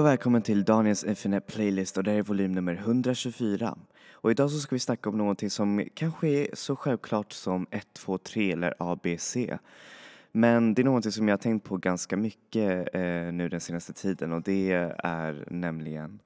Hej 0.00 0.04
och 0.04 0.10
välkommen 0.10 0.42
till 0.42 0.64
Daniels 0.64 1.04
Infinite 1.04 1.52
Playlist 1.52 1.96
och 1.96 2.04
det 2.04 2.10
här 2.10 2.18
är 2.18 2.22
volym 2.22 2.52
nummer 2.52 2.74
124. 2.74 3.78
Och 4.12 4.30
idag 4.30 4.50
så 4.50 4.58
ska 4.58 4.74
vi 4.74 4.78
snacka 4.78 5.10
om 5.10 5.18
någonting 5.18 5.50
som 5.50 5.88
kanske 5.94 6.28
är 6.28 6.48
så 6.52 6.76
självklart 6.76 7.32
som 7.32 7.66
1, 7.70 7.86
2, 7.92 8.18
3 8.18 8.52
eller 8.52 8.74
ABC. 8.78 9.36
Men 10.32 10.74
det 10.74 10.82
är 10.82 10.84
någonting 10.84 11.12
som 11.12 11.28
jag 11.28 11.32
har 11.32 11.38
tänkt 11.38 11.64
på 11.64 11.76
ganska 11.76 12.16
mycket 12.16 12.94
eh, 12.94 13.02
nu 13.32 13.48
den 13.48 13.60
senaste 13.60 13.92
tiden 13.92 14.32
och 14.32 14.42
det 14.42 14.72
är 14.98 15.44
nämligen 15.50 16.18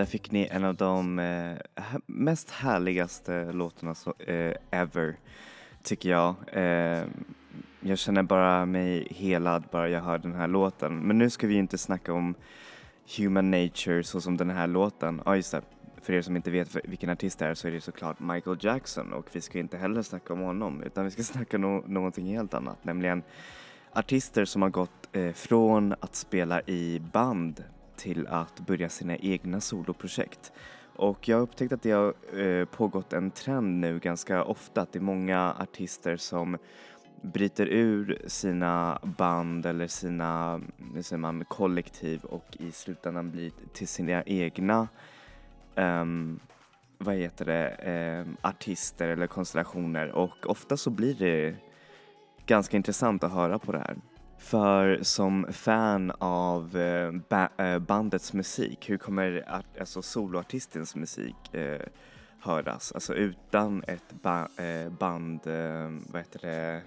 där 0.00 0.06
fick 0.06 0.30
ni 0.30 0.48
en 0.50 0.64
av 0.64 0.74
de 0.74 1.18
eh, 1.18 1.56
mest 2.06 2.50
härligaste 2.50 3.52
låtarna 3.52 3.94
så, 3.94 4.14
eh, 4.18 4.54
ever, 4.70 5.16
tycker 5.82 6.10
jag. 6.10 6.34
Eh, 6.52 7.04
jag 7.80 7.98
känner 7.98 8.22
bara 8.22 8.66
mig 8.66 9.08
helad 9.10 9.64
bara 9.70 9.88
jag 9.88 10.00
hör 10.00 10.18
den 10.18 10.34
här 10.34 10.48
låten. 10.48 10.98
Men 10.98 11.18
nu 11.18 11.30
ska 11.30 11.46
vi 11.46 11.54
ju 11.54 11.60
inte 11.60 11.78
snacka 11.78 12.12
om 12.12 12.34
human 13.16 13.50
nature 13.50 14.02
så 14.02 14.20
som 14.20 14.36
den 14.36 14.50
här 14.50 14.66
låten. 14.66 15.22
Ja, 15.24 15.36
just 15.36 15.52
det. 15.52 15.62
För 16.02 16.12
er 16.12 16.22
som 16.22 16.36
inte 16.36 16.50
vet 16.50 16.76
vilken 16.84 17.10
artist 17.10 17.38
det 17.38 17.46
är 17.46 17.54
så 17.54 17.68
är 17.68 17.72
det 17.72 17.80
såklart 17.80 18.20
Michael 18.20 18.58
Jackson 18.60 19.12
och 19.12 19.26
vi 19.32 19.40
ska 19.40 19.58
inte 19.58 19.76
heller 19.76 20.02
snacka 20.02 20.32
om 20.32 20.40
honom 20.40 20.82
utan 20.82 21.04
vi 21.04 21.10
ska 21.10 21.22
snacka 21.32 21.56
no- 21.56 21.88
någonting 21.88 22.26
helt 22.26 22.54
annat, 22.54 22.84
nämligen 22.84 23.22
artister 23.92 24.44
som 24.44 24.62
har 24.62 24.70
gått 24.70 25.08
eh, 25.12 25.32
från 25.32 25.94
att 26.00 26.14
spela 26.14 26.60
i 26.60 27.02
band 27.12 27.64
till 28.00 28.26
att 28.26 28.60
börja 28.60 28.88
sina 28.88 29.16
egna 29.16 29.60
soloprojekt. 29.60 30.52
Och 30.96 31.28
jag 31.28 31.36
har 31.36 31.42
upptäckt 31.42 31.72
att 31.72 31.82
det 31.82 31.90
har 31.90 32.38
eh, 32.40 32.64
pågått 32.64 33.12
en 33.12 33.30
trend 33.30 33.80
nu 33.80 33.98
ganska 33.98 34.44
ofta 34.44 34.80
att 34.80 34.92
det 34.92 34.98
är 34.98 35.00
många 35.00 35.54
artister 35.58 36.16
som 36.16 36.58
bryter 37.22 37.66
ur 37.66 38.22
sina 38.26 38.98
band 39.18 39.66
eller 39.66 39.86
sina 39.86 40.60
hur 40.94 41.02
säger 41.02 41.20
man, 41.20 41.44
kollektiv 41.44 42.24
och 42.24 42.56
i 42.58 42.72
slutändan 42.72 43.30
blir 43.30 43.52
till 43.72 43.88
sina 43.88 44.22
egna 44.22 44.88
um, 45.74 46.40
vad 46.98 47.14
heter 47.14 47.44
det, 47.44 48.22
um, 48.26 48.36
artister 48.42 49.08
eller 49.08 49.26
konstellationer 49.26 50.08
och 50.08 50.46
ofta 50.46 50.76
så 50.76 50.90
blir 50.90 51.14
det 51.14 51.56
ganska 52.46 52.76
intressant 52.76 53.24
att 53.24 53.32
höra 53.32 53.58
på 53.58 53.72
det 53.72 53.78
här. 53.78 53.96
För 54.40 54.98
som 55.02 55.46
fan 55.50 56.12
av 56.18 56.76
eh, 56.76 57.12
ba- 57.28 57.62
eh, 57.64 57.78
bandets 57.78 58.32
musik, 58.32 58.90
hur 58.90 58.96
kommer 58.96 59.44
art- 59.48 59.78
alltså 59.80 60.02
soloartistens 60.02 60.96
musik 60.96 61.54
eh, 61.54 61.80
höras? 62.40 62.92
Alltså 62.92 63.14
utan 63.14 63.82
ett 63.86 64.12
ba- 64.22 64.48
eh, 64.62 64.92
band, 64.92 65.46
eh, 65.46 65.90
vad 66.12 66.22
heter 66.22 66.40
det, 66.42 66.82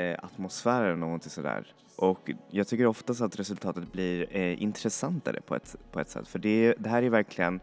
eh, 0.00 0.18
atmosfär 0.24 0.84
eller 0.84 0.96
någonting 0.96 1.30
sådär. 1.30 1.74
Och 1.96 2.30
jag 2.50 2.66
tycker 2.68 2.86
oftast 2.86 3.20
att 3.20 3.38
resultatet 3.40 3.92
blir 3.92 4.36
eh, 4.36 4.62
intressantare 4.62 5.40
på 5.40 5.54
ett, 5.56 5.76
på 5.92 6.00
ett 6.00 6.08
sätt. 6.08 6.28
För 6.28 6.38
det, 6.38 6.74
det 6.78 6.88
här 6.88 7.02
är 7.02 7.10
verkligen 7.10 7.60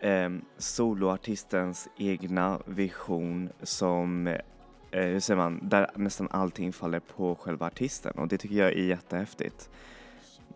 eh, 0.00 0.30
soloartistens 0.58 1.88
egna 1.98 2.60
vision 2.66 3.50
som, 3.62 4.36
eh, 4.94 5.04
hur 5.04 5.20
säger 5.20 5.38
man, 5.38 5.60
där 5.62 5.90
nästan 5.94 6.28
allting 6.30 6.72
faller 6.72 7.00
på 7.00 7.34
själva 7.34 7.66
artisten 7.66 8.12
och 8.16 8.28
det 8.28 8.38
tycker 8.38 8.56
jag 8.56 8.72
är 8.72 8.84
jättehäftigt. 8.84 9.70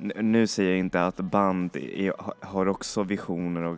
N- 0.01 0.13
Nu 0.33 0.47
säger 0.47 0.71
jag 0.71 0.79
inte 0.79 1.07
att 1.07 1.17
band 1.17 1.77
är, 1.77 2.13
har 2.47 2.69
också 2.69 3.03
visioner 3.03 3.63
och, 3.63 3.77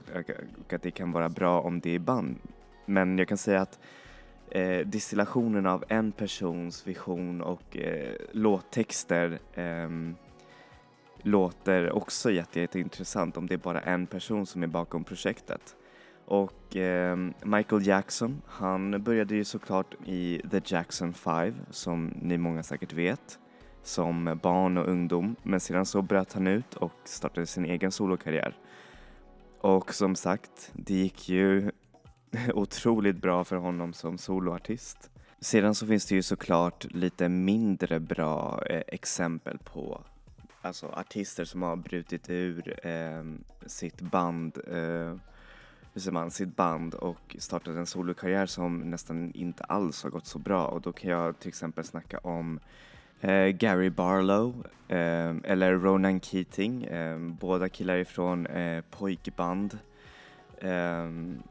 och 0.67 0.73
att 0.73 0.83
det 0.83 0.91
kan 0.91 1.13
vara 1.13 1.29
bra 1.29 1.61
om 1.61 1.81
det 1.81 1.95
är 1.95 1.99
band. 1.99 2.37
Men 2.87 3.19
jag 3.19 3.29
kan 3.29 3.39
säga 3.39 3.61
att 3.61 3.79
eh, 4.51 4.87
distillationen 4.87 5.67
av 5.67 5.85
en 5.89 6.13
persons 6.13 6.87
vision 6.87 7.41
och 7.41 7.77
eh, 7.77 8.15
låttexter 8.33 9.39
ehm, 9.55 10.15
låter 11.23 11.93
också 11.93 12.31
jätte, 12.31 12.61
jätteintressant 12.61 13.37
om 13.37 13.47
det 13.47 13.55
är 13.55 13.59
bara 13.59 13.81
en 13.81 14.07
person 14.07 14.47
som 14.47 14.63
är 14.63 14.67
bakom 14.67 15.05
projektet. 15.05 15.77
Och 16.31 16.77
eh, 16.77 17.17
Michael 17.43 17.87
Jackson, 17.87 18.43
han 18.47 19.03
började 19.03 19.35
ju 19.35 19.45
såklart 19.45 19.95
i 20.05 20.43
The 20.51 20.61
Jackson 20.65 21.13
5 21.13 21.55
som 21.71 22.07
ni 22.23 22.39
många 22.39 22.63
säkert 22.63 22.93
vet 22.93 23.39
som 23.83 24.39
barn 24.43 24.79
och 24.79 24.89
ungdom 24.89 25.37
men 25.43 25.61
sedan 25.61 25.87
så 25.87 26.03
bröt 26.03 26.33
han 26.33 26.47
ut 26.47 26.75
och 26.75 26.93
startade 27.05 27.47
sin 27.47 27.65
egen 27.65 27.93
solokarriär. 27.93 28.57
Och 29.61 29.95
som 29.95 30.17
sagt, 30.17 30.73
det 30.73 30.95
gick 30.95 31.29
ju 31.29 31.71
otroligt 32.55 33.17
bra 33.17 33.45
för 33.45 33.57
honom 33.57 33.93
som 33.93 34.19
soloartist. 34.19 35.11
Sedan 35.41 35.75
så 35.75 35.87
finns 35.87 36.07
det 36.07 36.15
ju 36.15 36.23
såklart 36.23 36.85
lite 36.91 37.29
mindre 37.29 38.01
bra 38.01 38.63
eh, 38.67 38.83
exempel 38.87 39.59
på 39.59 40.01
alltså 40.63 40.87
artister 40.87 41.45
som 41.45 41.63
har 41.63 41.77
brutit 41.77 42.31
ur 42.31 42.87
eh, 42.87 43.25
sitt 43.67 44.01
band, 44.01 44.59
eh, 44.67 45.15
man, 46.11 46.31
sitt 46.31 46.57
band 46.57 46.95
och 46.95 47.37
startat 47.39 47.77
en 47.77 47.87
solokarriär 47.87 48.47
som 48.47 48.79
nästan 48.79 49.33
inte 49.35 49.65
alls 49.65 50.03
har 50.03 50.11
gått 50.11 50.27
så 50.27 50.39
bra 50.39 50.67
och 50.67 50.81
då 50.81 50.93
kan 50.93 51.11
jag 51.11 51.39
till 51.39 51.49
exempel 51.49 51.85
snacka 51.85 52.19
om 52.19 52.61
eh, 53.21 53.47
Gary 53.47 53.91
Barlow 53.91 54.67
eh, 54.89 55.35
eller 55.45 55.73
Ronan 55.73 56.21
Keating, 56.21 56.85
eh, 56.85 57.19
båda 57.19 57.69
killar 57.69 57.97
ifrån 57.97 58.47
eh, 58.47 58.85
pojkband. 58.91 59.79
Eh, 60.59 61.11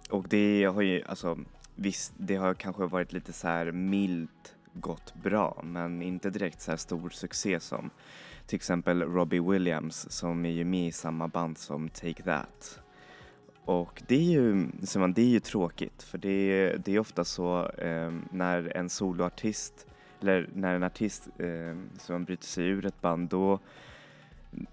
och 0.10 0.28
det 0.30 0.64
har 0.64 0.82
ju, 0.82 1.04
alltså 1.04 1.38
visst, 1.76 2.14
det 2.18 2.36
har 2.36 2.54
kanske 2.54 2.86
varit 2.86 3.14
lite 3.14 3.34
så 3.34 3.48
här 3.48 3.72
milt 3.72 4.56
gått 4.74 5.14
bra 5.14 5.62
men 5.64 6.02
inte 6.02 6.30
direkt 6.30 6.62
så 6.62 6.72
här 6.72 6.78
stor 6.78 7.10
succé 7.10 7.60
som 7.60 7.90
till 8.46 8.56
exempel 8.56 9.02
Robbie 9.02 9.40
Williams 9.40 10.12
som 10.12 10.46
är 10.46 10.50
ju 10.50 10.66
med 10.66 10.88
i 10.88 10.92
samma 10.92 11.28
band 11.28 11.58
som 11.58 11.90
Take 11.90 12.24
That. 12.24 12.80
Och 13.70 14.04
det 14.08 14.16
är 14.16 14.32
ju, 14.32 14.68
man, 14.98 15.14
det 15.14 15.22
är 15.22 15.26
ju 15.26 15.40
tråkigt 15.40 16.04
för 16.04 16.18
det 16.18 16.30
är, 16.30 16.78
det 16.78 16.96
är 16.96 17.00
ofta 17.00 17.24
så 17.24 17.70
eh, 17.70 18.12
när 18.32 18.78
en 18.78 18.90
soloartist 18.90 19.88
eller 20.22 20.50
när 20.54 20.76
en 20.76 20.84
artist 20.84 21.30
eh, 21.38 21.78
som 21.98 22.24
bryter 22.24 22.46
sig 22.46 22.66
ur 22.66 22.86
ett 22.86 23.02
band 23.02 23.30
då, 23.30 23.60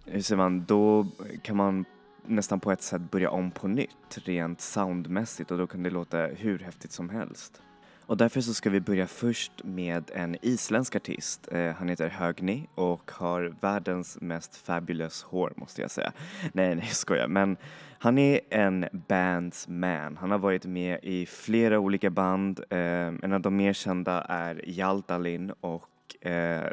hur 0.04 0.20
säger 0.20 0.36
man, 0.36 0.64
då 0.64 1.06
kan 1.42 1.56
man 1.56 1.84
nästan 2.26 2.60
på 2.60 2.72
ett 2.72 2.82
sätt 2.82 3.10
börja 3.10 3.30
om 3.30 3.50
på 3.50 3.68
nytt 3.68 4.18
rent 4.24 4.60
soundmässigt 4.60 5.50
och 5.50 5.58
då 5.58 5.66
kan 5.66 5.82
det 5.82 5.90
låta 5.90 6.26
hur 6.26 6.58
häftigt 6.58 6.92
som 6.92 7.10
helst. 7.10 7.62
Och 8.06 8.16
därför 8.16 8.40
så 8.40 8.54
ska 8.54 8.70
vi 8.70 8.80
börja 8.80 9.06
först 9.06 9.64
med 9.64 10.10
en 10.14 10.36
isländsk 10.42 10.96
artist. 10.96 11.48
Eh, 11.52 11.72
han 11.72 11.88
heter 11.88 12.08
Högni 12.08 12.68
och 12.74 13.10
har 13.14 13.54
världens 13.60 14.20
mest 14.20 14.56
fabulous 14.56 15.22
hår 15.22 15.52
måste 15.56 15.82
jag 15.82 15.90
säga. 15.90 16.12
Nej, 16.52 16.74
nej 16.74 16.84
jag 16.86 16.96
skojar. 16.96 17.28
Men 17.28 17.56
han 17.98 18.18
är 18.18 18.40
en 18.50 18.86
bands 18.92 19.68
man. 19.68 20.16
Han 20.16 20.30
har 20.30 20.38
varit 20.38 20.64
med 20.64 20.98
i 21.02 21.26
flera 21.26 21.78
olika 21.78 22.10
band. 22.10 22.60
Eh, 22.70 22.78
en 23.22 23.32
av 23.32 23.40
de 23.40 23.56
mer 23.56 23.72
kända 23.72 24.22
är 24.22 24.64
Jaltalin 24.66 25.50
och, 25.60 26.26
eh, 26.26 26.70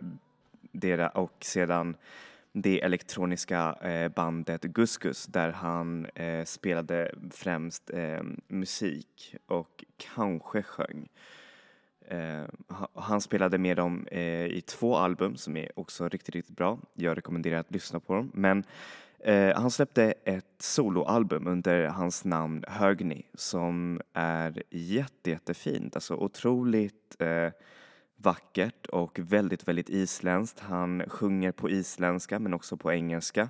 dera, 0.71 1.09
och 1.09 1.37
sedan 1.39 1.95
det 2.51 2.81
elektroniska 2.81 3.73
eh, 3.81 4.09
bandet 4.09 4.61
Guskus 4.61 5.25
där 5.25 5.51
han 5.51 6.05
eh, 6.05 6.43
spelade 6.45 7.11
främst 7.31 7.89
eh, 7.89 8.21
musik 8.47 9.35
och 9.45 9.83
kanske 9.97 10.61
sjöng. 10.61 11.09
Eh, 12.07 12.43
han 12.93 13.21
spelade 13.21 13.57
med 13.57 13.77
dem 13.77 14.07
eh, 14.11 14.45
i 14.45 14.61
två 14.61 14.95
album 14.95 15.35
som 15.35 15.57
är 15.57 15.79
också 15.79 16.09
riktigt, 16.09 16.35
riktigt 16.35 16.55
bra. 16.55 16.79
Jag 16.93 17.17
rekommenderar 17.17 17.59
att 17.59 17.71
lyssna 17.71 17.99
på 17.99 18.13
dem. 18.13 18.31
Men 18.33 18.63
eh, 19.23 19.55
han 19.55 19.71
släppte 19.71 20.13
ett 20.23 20.55
soloalbum 20.59 21.47
under 21.47 21.85
hans 21.87 22.25
namn 22.25 22.63
Högni 22.67 23.25
som 23.33 24.01
är 24.13 24.63
jätte, 24.69 25.29
jättefint. 25.29 25.95
Alltså 25.95 26.15
otroligt 26.15 27.21
eh, 27.21 27.51
vackert 28.15 28.85
och 28.85 29.19
väldigt, 29.19 29.67
väldigt 29.67 29.89
isländskt. 29.89 30.59
Han 30.59 31.03
sjunger 31.07 31.51
på 31.51 31.69
isländska 31.69 32.39
men 32.39 32.53
också 32.53 32.77
på 32.77 32.91
engelska. 32.91 33.49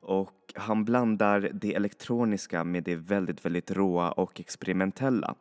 Och 0.00 0.52
han 0.54 0.84
blandar 0.84 1.50
det 1.52 1.74
elektroniska 1.74 2.64
med 2.64 2.84
det 2.84 2.96
väldigt, 2.96 3.44
väldigt 3.44 3.70
råa 3.70 4.12
och 4.12 4.40
experimentella. 4.40 5.34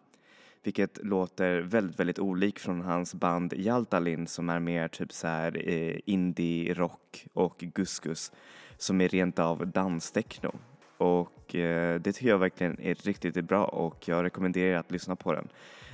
Vilket 0.64 1.00
låter 1.04 1.60
väldigt, 1.60 2.00
väldigt 2.00 2.20
olikt 2.20 2.62
från 2.62 2.82
hans 2.82 3.16
band 3.16 3.54
Jaltalin 3.54 4.28
som 4.28 4.50
är 4.50 4.60
mer 4.60 4.88
typ 4.88 5.14
så 5.14 5.28
här 5.28 5.70
eh, 5.70 6.00
indie-rock 6.06 7.28
och 7.34 7.58
Guskus 7.60 8.32
som 8.78 9.02
är 9.02 9.10
rent 9.10 9.40
av 9.40 9.68
danstechno. 9.68 10.52
Och 10.98 11.56
eh, 11.56 12.00
det 12.00 12.12
tycker 12.12 12.30
jag 12.30 12.38
verkligen 12.38 12.82
är 12.82 12.96
riktigt 12.96 13.46
bra 13.46 13.66
och 13.66 14.08
jag 14.08 14.24
rekommenderar 14.24 14.80
att 14.80 14.92
lyssna 14.92 15.16
på 15.16 15.34
den. 15.34 15.48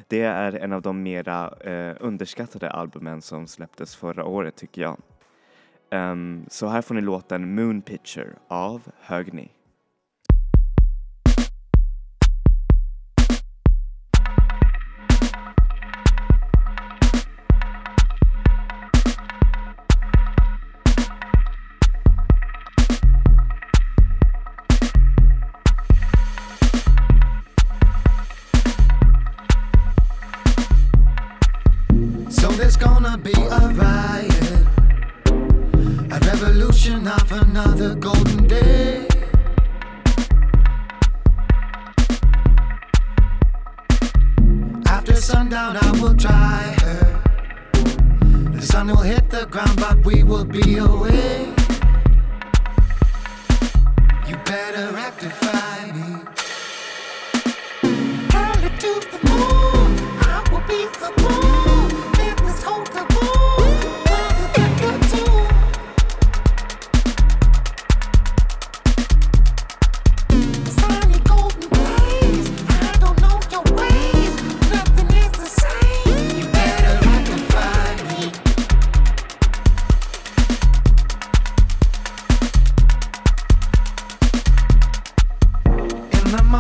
Det 0.08 0.22
är 0.22 0.54
en 0.54 0.74
av 0.74 0.82
de 0.82 1.04
mera 1.04 1.54
eh, 1.60 1.96
underskattade 2.00 2.70
albumen 2.72 3.22
som 3.22 3.48
släpptes 3.48 3.96
förra 3.96 4.26
året 4.26 4.56
tycker 4.56 4.82
jag. 4.82 4.98
Um, 5.92 6.46
så 6.50 6.68
här 6.68 6.82
får 6.82 6.96
ni 6.96 7.02
låten 7.02 7.56
Moon 7.56 7.82
Picture 7.82 8.30
av 8.48 8.82
Högni. 9.00 9.52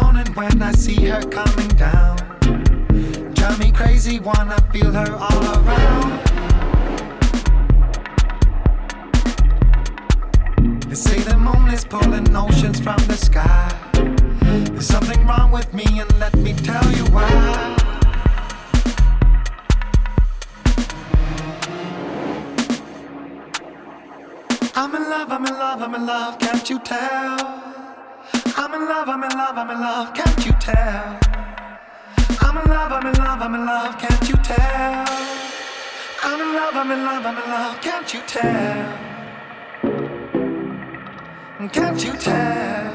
Morning, 0.03 0.27
and 0.27 0.35
when 0.35 0.61
I 0.61 0.73
see 0.73 1.05
her 1.05 1.21
coming 1.21 1.69
down, 1.69 2.17
drive 3.33 3.57
me 3.57 3.71
crazy, 3.71 4.19
wanna 4.19 4.59
feel 4.73 4.91
her 4.91 5.15
all 5.15 5.43
around. 5.57 6.11
They 10.89 10.95
say 10.95 11.19
the 11.19 11.37
moon 11.37 11.69
is 11.69 11.85
pulling 11.85 12.35
oceans 12.35 12.81
from 12.81 12.97
the 13.07 13.15
sky. 13.15 13.71
There's 14.73 14.87
something 14.87 15.25
wrong 15.25 15.51
with 15.51 15.73
me, 15.73 15.85
and 16.01 16.19
let 16.19 16.35
me 16.35 16.51
tell 16.53 16.85
you 16.91 17.05
why. 17.05 17.29
I'm 24.75 24.93
in 24.95 25.03
love, 25.09 25.31
I'm 25.31 25.45
in 25.45 25.53
love, 25.53 25.81
I'm 25.81 25.95
in 25.95 26.05
love, 26.05 26.39
can't 26.39 26.69
you 26.69 26.79
tell? 26.79 27.72
I'm 28.73 28.81
in 28.81 28.89
love, 28.89 29.07
I'm 29.07 29.23
in 29.23 29.29
love, 29.37 29.55
I'm 29.55 29.69
in 29.69 29.79
love, 29.79 30.13
can't 30.15 30.45
you 30.47 30.51
tell? 30.53 31.19
I'm 32.41 32.57
in 32.57 32.65
love, 32.71 32.91
I'm 32.91 33.05
in 33.05 33.13
love, 33.13 33.39
I'm 33.39 33.53
in 33.53 33.65
love, 33.67 33.99
can't 33.99 34.27
you 34.27 34.35
tell? 34.37 35.05
I'm 36.23 36.41
in 36.41 36.55
love, 36.55 36.75
I'm 36.75 36.89
in 36.89 37.05
love, 37.05 37.23
I'm 37.23 37.37
in 37.37 37.49
love, 37.51 37.79
can't 37.81 38.11
you 38.11 38.21
tell? 38.25 38.97
Can't 41.69 42.03
you 42.03 42.13
tell? 42.13 42.92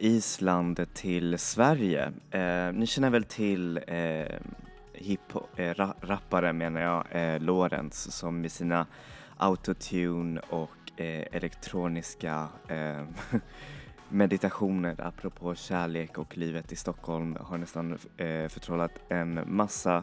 Island 0.00 0.94
till 0.94 1.38
Sverige. 1.38 2.12
Eh, 2.30 2.72
ni 2.72 2.86
känner 2.86 3.10
väl 3.10 3.24
till 3.24 3.80
eh, 3.86 4.36
hiphop, 4.92 5.58
eh, 5.58 5.74
ra 5.74 5.94
rappare 6.00 6.52
menar 6.52 6.80
jag, 6.80 7.04
eh, 7.10 7.40
Lorentz 7.40 8.02
som 8.02 8.40
med 8.40 8.52
sina 8.52 8.86
autotune 9.36 10.40
och 10.50 11.00
eh, 11.00 11.24
elektroniska 11.32 12.48
eh, 12.68 13.04
meditationer 14.08 14.96
apropå 14.98 15.54
kärlek 15.54 16.18
och 16.18 16.38
livet 16.38 16.72
i 16.72 16.76
Stockholm 16.76 17.36
har 17.40 17.58
nästan 17.58 17.98
eh, 18.16 18.48
förtrollat 18.48 19.00
en 19.08 19.40
massa 19.46 20.02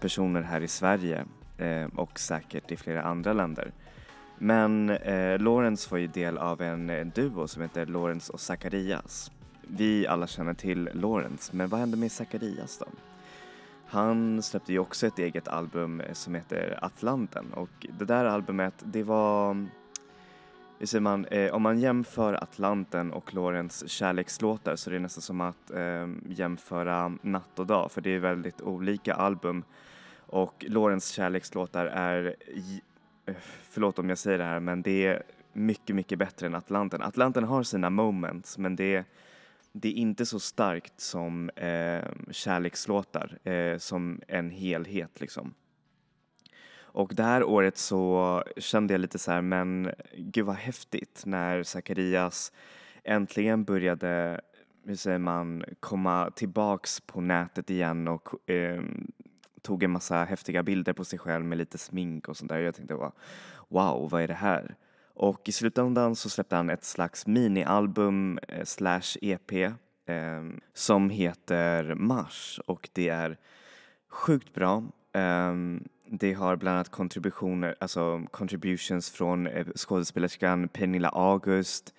personer 0.00 0.42
här 0.42 0.60
i 0.60 0.68
Sverige 0.68 1.24
eh, 1.58 1.86
och 1.96 2.18
säkert 2.18 2.70
i 2.70 2.76
flera 2.76 3.02
andra 3.02 3.32
länder. 3.32 3.72
Men 4.38 4.90
eh, 4.90 5.38
Lawrence 5.38 5.90
var 5.90 5.98
ju 5.98 6.06
del 6.06 6.38
av 6.38 6.62
en 6.62 7.12
duo 7.14 7.48
som 7.48 7.62
heter 7.62 7.86
Lawrence 7.86 8.32
och 8.32 8.40
Zacharias. 8.40 9.30
vi 9.62 10.06
alla 10.06 10.26
känner 10.26 10.54
till 10.54 10.90
Lawrence, 10.92 11.56
men 11.56 11.68
vad 11.68 11.80
hände 11.80 11.96
med 11.96 12.12
Zacharias 12.12 12.78
då? 12.78 12.86
Han 13.86 14.42
släppte 14.42 14.72
ju 14.72 14.78
också 14.78 15.06
ett 15.06 15.18
eget 15.18 15.48
album 15.48 16.00
eh, 16.00 16.12
som 16.12 16.34
heter 16.34 16.78
Atlanten 16.82 17.52
och 17.52 17.86
det 17.98 18.04
där 18.04 18.24
albumet, 18.24 18.74
det 18.84 19.02
var 19.02 19.66
hur 20.78 20.86
säger 20.86 21.02
man, 21.02 21.24
eh, 21.24 21.54
om 21.54 21.62
man 21.62 21.80
jämför 21.80 22.34
Atlanten 22.34 23.12
och 23.12 23.34
Lorentz 23.34 23.88
kärlekslåtar 23.88 24.76
så 24.76 24.90
är 24.90 24.94
det 24.94 25.00
nästan 25.00 25.22
som 25.22 25.40
att 25.40 25.70
eh, 25.70 26.08
jämföra 26.28 27.18
natt 27.22 27.58
och 27.58 27.66
dag 27.66 27.92
för 27.92 28.00
det 28.00 28.10
är 28.10 28.18
väldigt 28.18 28.60
olika 28.60 29.14
album 29.14 29.64
och 30.26 30.64
Lorentz 30.68 31.10
kärlekslåtar 31.10 31.86
är, 31.86 32.34
Eh, 33.26 33.34
förlåt 33.70 33.98
om 33.98 34.08
jag 34.08 34.18
säger 34.18 34.38
det 34.38 34.44
här, 34.44 34.60
men 34.60 34.82
det 34.82 35.06
är 35.06 35.22
mycket, 35.52 35.96
mycket 35.96 36.18
bättre 36.18 36.46
än 36.46 36.54
Atlanten. 36.54 37.02
Atlanten 37.02 37.44
har 37.44 37.62
sina 37.62 37.90
moments 37.90 38.58
men 38.58 38.76
det 38.76 39.04
det 39.76 39.88
är 39.88 39.92
inte 39.92 40.26
så 40.26 40.40
starkt 40.40 41.00
som 41.00 41.50
eh, 41.56 42.04
kärlekslåtar, 42.30 43.38
eh, 43.48 43.78
som 43.78 44.20
en 44.28 44.50
helhet 44.50 45.20
liksom. 45.20 45.54
Och 46.76 47.14
det 47.14 47.22
här 47.22 47.44
året 47.44 47.78
så 47.78 48.42
kände 48.56 48.94
jag 48.94 49.00
lite 49.00 49.18
så 49.18 49.32
här, 49.32 49.42
men 49.42 49.90
gud 50.16 50.46
vad 50.46 50.56
häftigt 50.56 51.22
när 51.26 51.62
Zacharias 51.62 52.52
äntligen 53.04 53.64
började, 53.64 54.40
hur 54.84 54.96
säger 54.96 55.18
man, 55.18 55.64
komma 55.80 56.30
tillbaks 56.30 57.00
på 57.00 57.20
nätet 57.20 57.70
igen 57.70 58.08
och 58.08 58.50
eh, 58.50 58.82
tog 59.64 59.82
en 59.82 59.90
massa 59.90 60.24
häftiga 60.24 60.62
bilder 60.62 60.92
på 60.92 61.04
sig 61.04 61.18
själv 61.18 61.44
med 61.44 61.58
lite 61.58 61.78
smink 61.78 62.28
och 62.28 62.36
sånt 62.36 62.48
där. 62.48 62.58
Jag 62.58 62.74
tänkte 62.74 62.94
bara, 62.94 63.12
wow, 63.68 64.10
vad 64.10 64.22
är 64.22 64.28
det 64.28 64.34
här? 64.34 64.76
Och 65.14 65.48
i 65.48 65.52
slutändan 65.52 66.16
så 66.16 66.30
släppte 66.30 66.56
han 66.56 66.70
ett 66.70 66.84
slags 66.84 67.26
minialbum 67.26 68.38
eh, 68.48 68.64
slash 68.64 69.16
EP 69.22 69.52
eh, 69.52 69.72
som 70.74 71.10
heter 71.10 71.94
Mars 71.94 72.60
och 72.66 72.88
det 72.92 73.08
är 73.08 73.36
sjukt 74.08 74.54
bra. 74.54 74.84
Eh, 75.12 75.54
det 76.06 76.32
har 76.32 76.56
bland 76.56 76.74
annat 76.74 76.88
kontributioner, 76.88 77.74
alltså 77.80 78.22
contributions 78.30 79.10
från 79.10 79.46
eh, 79.46 79.66
skådespelerskan 79.76 80.68
Pernilla 80.68 81.08
August, 81.08 81.94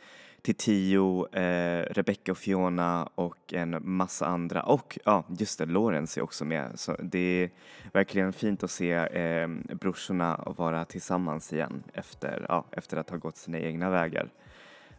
till 0.46 0.56
Tio, 0.56 1.28
eh, 1.32 1.86
Rebecca 1.90 2.32
och 2.32 2.38
Fiona 2.38 3.10
och 3.16 3.54
en 3.54 3.78
massa 3.82 4.26
andra. 4.26 4.64
Och 4.64 5.00
ja, 5.06 5.24
just 5.40 5.60
det, 5.60 5.66
Lorenz 5.66 6.18
är 6.18 6.22
också 6.22 6.46
med. 6.46 6.72
Så 6.76 6.96
det 7.00 7.20
är 7.20 7.50
verkligen 7.94 8.34
fint 8.34 8.64
att 8.64 8.72
se 8.72 8.92
eh, 8.92 9.48
brorsorna 9.82 10.54
vara 10.58 10.86
tillsammans 10.86 11.54
igen 11.54 11.84
efter, 11.94 12.46
ja, 12.50 12.66
efter 12.72 12.98
att 12.98 13.10
ha 13.10 13.18
gått 13.18 13.38
sina 13.38 13.60
egna 13.60 13.90
vägar. 13.90 14.30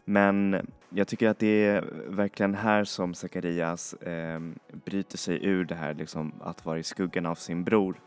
Men 0.05 0.67
jag 0.89 1.07
tycker 1.07 1.29
att 1.29 1.39
det 1.39 1.65
är 1.65 1.81
verkligen 2.07 2.55
här 2.55 2.83
som 2.83 3.13
Zacharias 3.13 3.93
eh, 3.93 4.39
bryter 4.85 5.17
sig 5.17 5.45
ur 5.45 5.65
det 5.65 5.75
här 5.75 5.93
liksom, 5.93 6.33
att 6.41 6.65
vara 6.65 6.79
i 6.79 6.83
skuggan 6.83 7.25
av 7.25 7.35
sin 7.35 7.63
bror 7.63 8.01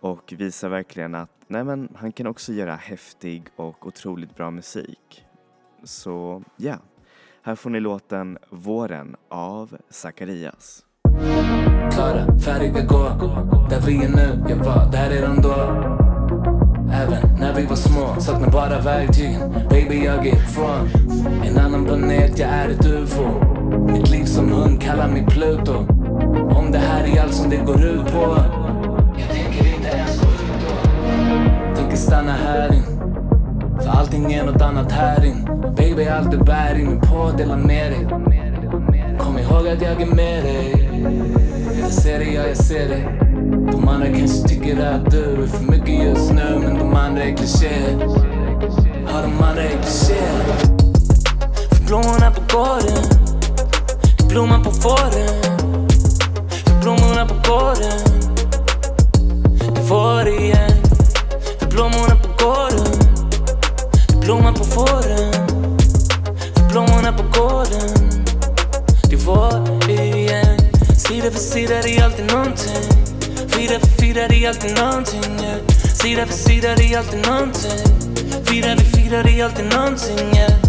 och 0.00 0.34
visar 0.36 0.68
verkligen 0.68 1.14
att 1.14 1.30
nej 1.46 1.64
men, 1.64 1.88
han 1.96 2.12
kan 2.12 2.26
också 2.26 2.52
göra 2.52 2.76
häftig 2.76 3.42
och 3.56 3.86
otroligt 3.86 4.36
bra 4.36 4.50
musik. 4.50 5.26
Så 5.84 6.42
ja, 6.56 6.64
yeah. 6.64 6.78
här 7.42 7.54
får 7.54 7.70
ni 7.70 7.80
låten 7.80 8.38
Våren 8.50 9.16
av 9.28 9.76
Zacharias. 9.90 10.84
Klara, 11.92 12.38
färdiga, 12.38 12.84
gå. 12.84 13.08
Där 13.70 13.80
vi 13.86 14.04
är 14.04 14.08
nu, 14.08 14.44
jag 14.48 14.56
var 14.56 14.92
där 14.92 15.10
redan 15.10 15.42
då. 15.42 15.54
Även 16.92 17.40
när 17.40 17.54
vi 17.54 17.66
var 17.66 17.76
små, 17.76 18.20
saknar 18.20 18.50
bara 18.50 18.80
verktygen 18.80 19.52
Baby 19.70 20.04
jag 20.04 20.26
är 20.26 20.36
från 20.36 20.88
en 21.44 21.58
annan 21.58 21.84
planet, 21.84 22.38
jag 22.38 22.48
är 22.48 22.68
ett 22.68 22.86
ufo. 22.86 23.24
Mitt 23.92 24.10
liv 24.10 24.24
som 24.24 24.52
hund 24.52 24.82
kallar 24.82 25.08
mig 25.08 25.26
Pluto. 25.26 25.76
Om 26.56 26.72
det 26.72 26.78
här 26.78 27.04
är 27.04 27.22
allt 27.22 27.34
som 27.34 27.50
det 27.50 27.56
går 27.56 27.84
ut 27.84 28.06
på. 28.12 28.36
Jag 29.18 29.28
tänker 29.28 29.74
inte 29.76 29.88
ens 29.88 30.20
gå 30.20 30.26
ut 30.26 30.68
då. 30.68 31.76
Tänker 31.76 31.96
stanna 31.96 32.32
här 32.32 32.74
in 32.74 32.81
allting 34.12 34.32
är 34.32 34.44
nåt 34.44 34.62
annat 34.62 34.92
här 34.92 35.24
in. 35.24 35.48
Baby 35.76 36.04
allt 36.04 36.30
du 36.30 36.38
bär 36.38 36.78
in 36.78 37.00
på, 37.00 37.30
dela 37.36 37.56
med 37.56 37.92
dig. 37.92 38.06
Kom 39.18 39.38
ihåg 39.38 39.68
att 39.68 39.82
jag 39.82 40.02
är 40.02 40.06
med 40.06 40.44
dig. 40.44 40.88
Jag 41.80 41.90
ser 41.90 42.18
dig, 42.18 42.34
ja 42.34 42.46
jag 42.46 42.56
ser 42.56 42.88
dig. 42.88 43.18
De 43.72 43.88
andra 43.88 44.06
kanske 44.06 44.48
tycker 44.48 44.86
att 44.86 45.10
du 45.10 45.42
är 45.42 45.46
för 45.46 45.64
mycket 45.64 46.04
just 46.04 46.32
nu 46.32 46.58
Men 46.62 46.78
de 46.78 46.94
andra 46.94 47.22
är 47.22 47.36
klichéer. 47.36 47.98
Ja 49.06 49.22
de 49.22 49.44
andra 49.44 49.62
är 49.62 49.82
klichéer. 49.82 50.44
För 51.70 51.86
blommorna 51.86 52.30
på 52.30 52.56
gården 52.56 53.04
Det 54.18 54.24
blommar 54.28 54.64
på 54.64 54.70
våren. 54.70 55.42
För 56.48 56.82
blommorna 56.82 57.26
på 57.26 57.34
gården 57.34 57.98
Det 59.58 59.80
är 59.80 59.84
vår 59.88 60.28
igen. 60.28 60.72
För 61.58 61.70
blommorna 61.70 62.16
på 62.22 62.44
gården 62.44 62.91
Blomman 64.32 64.54
på 64.54 64.64
fåren. 64.64 65.32
För 66.54 66.68
blommorna 66.70 67.12
på 67.12 67.40
gården. 67.40 68.24
Det 69.10 69.16
var 69.16 69.90
igen. 69.90 70.58
Sida 70.96 71.30
för 71.30 71.38
sida 71.38 71.74
det 71.82 71.96
är 71.96 72.04
alltid 72.04 72.32
nånting 72.32 72.88
Fira 73.48 73.80
för 73.80 73.86
fira 73.86 74.28
det 74.28 74.44
är 74.44 74.48
alltid 74.48 74.78
nånting 74.78 75.44
yeah. 75.44 75.66
Sida 75.94 76.26
för 76.26 76.34
sida 76.34 76.74
det 76.76 76.94
är 76.94 76.98
alltid 76.98 77.26
nånting 77.26 78.44
Fira 78.44 78.76
för 78.76 78.84
fira 78.84 79.22
det 79.22 79.40
är 79.40 79.44
alltid 79.44 79.64
nånting 79.64 80.36
yeah. 80.36 80.61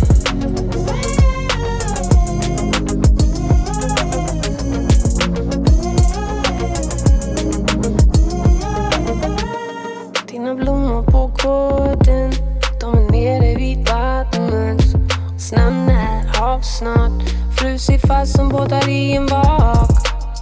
Fast 18.14 18.36
som 18.36 18.50
båtar 18.50 18.90
i 18.90 19.16
en 19.16 19.28
vak. 19.28 19.90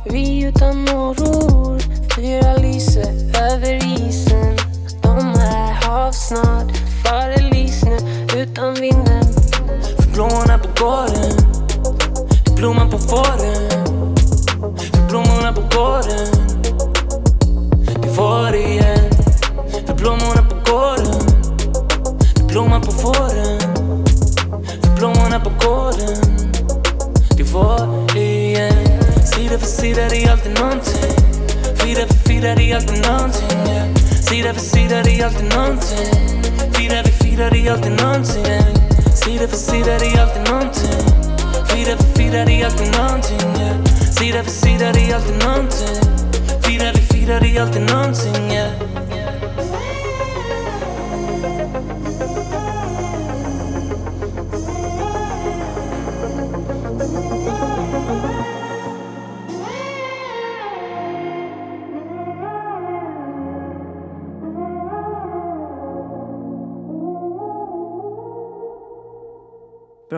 Vi 0.06 0.44
utan 0.44 0.90
oro 0.90 1.80
Fyra 2.16 2.56
lyser 2.58 3.14
över 3.52 3.74
isen. 3.74 4.58
De 5.02 5.18
är 5.36 5.72
havsnart 5.72 6.71
Sida 34.52 34.60
för 34.60 34.78
sida 34.78 35.04
det 35.04 35.20
är 35.20 35.26
alltid 35.26 35.56
nånting 35.56 36.44
Fira 36.74 37.02
vid 37.04 37.14
fira 37.14 37.50
det 37.50 37.68
är 37.68 37.72
alltid 37.72 37.92
nånting. 37.92 38.46
Sida 39.16 39.48
för 39.48 39.58
sida 39.58 40.00
det 40.00 40.06
är 40.06 40.22
alltid 40.22 40.54
nånting 40.54 41.06
Fira 41.68 41.96
vid 41.96 42.18
fira 42.18 42.46
det 42.46 42.62
är 42.62 42.66
alltid 42.66 42.88
nånting 42.98 43.62
yeah. 43.62 43.84
Sida 44.12 44.44
för 44.44 44.52
sida 44.52 44.92
det 44.94 45.12
är 45.12 45.16
alltid 45.16 45.36
nånting 45.46 46.02
Fira 46.64 46.92
vid 46.92 47.08
fira 47.12 47.40
det 47.40 47.58
är 47.58 47.62
alltid 47.62 47.82
nånting 47.82 48.52
yeah. 48.52 48.91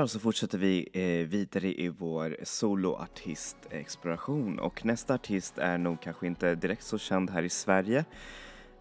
Bra, 0.04 0.08
så 0.08 0.20
fortsätter 0.20 0.58
vi 0.58 0.90
eh, 0.94 1.28
vidare 1.28 1.82
i 1.82 1.90
vår 1.90 2.38
soloartistexploration. 2.44 4.60
Och 4.60 4.86
nästa 4.86 5.14
artist 5.14 5.58
är 5.58 5.78
nog 5.78 6.02
kanske 6.02 6.28
inte 6.28 6.56
direkt 6.56 6.84
så 6.84 6.98
känd 6.98 7.30
här 7.30 7.44
i 7.44 7.50
Sverige 7.50 8.06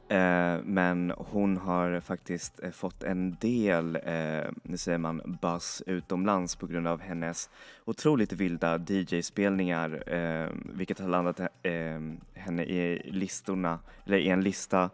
eh, 0.09 0.57
men 0.64 1.12
hon 1.17 1.57
har 1.57 2.00
faktiskt 2.00 2.62
eh, 2.62 2.71
fått 2.71 3.02
en 3.02 3.37
del, 3.41 3.97
eh, 3.97 4.45
nu 4.62 4.76
säger 4.76 4.99
man, 4.99 5.38
buzz 5.43 5.83
utomlands 5.87 6.57
på 6.57 6.67
grund 6.67 6.87
av 6.87 7.00
hennes 7.00 7.50
otroligt 7.85 8.33
vilda 8.33 8.79
DJ-spelningar 8.79 10.14
eh, 10.14 10.50
vilket 10.75 10.99
har 10.99 11.09
landat 11.09 11.41
eh, 11.41 11.49
henne 12.35 12.64
i 12.64 13.02
listorna, 13.05 13.79
eller 14.07 14.19
i 14.19 14.29
en 14.29 14.45
lista 14.45 14.91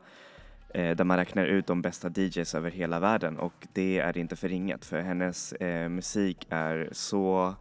eh, 0.74 0.96
där 0.96 1.04
man 1.04 1.16
räknar 1.16 1.44
ut 1.44 1.66
de 1.66 1.82
bästa 1.82 2.08
DJs 2.08 2.54
över 2.54 2.70
hela 2.70 3.00
världen 3.00 3.38
och 3.38 3.66
det 3.72 3.98
är 3.98 4.18
inte 4.18 4.36
för 4.36 4.52
inget 4.52 4.84
för 4.84 5.00
hennes 5.00 5.52
eh, 5.52 5.88
musik 5.88 6.46
är 6.50 6.88
så 6.92 7.54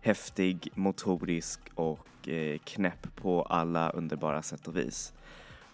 häftig, 0.00 0.68
motorisk 0.74 1.60
och 1.74 2.28
eh, 2.28 2.58
knäpp 2.58 3.16
på 3.16 3.42
alla 3.42 3.90
underbara 3.90 4.42
sätt 4.42 4.68
och 4.68 4.76
vis. 4.76 5.12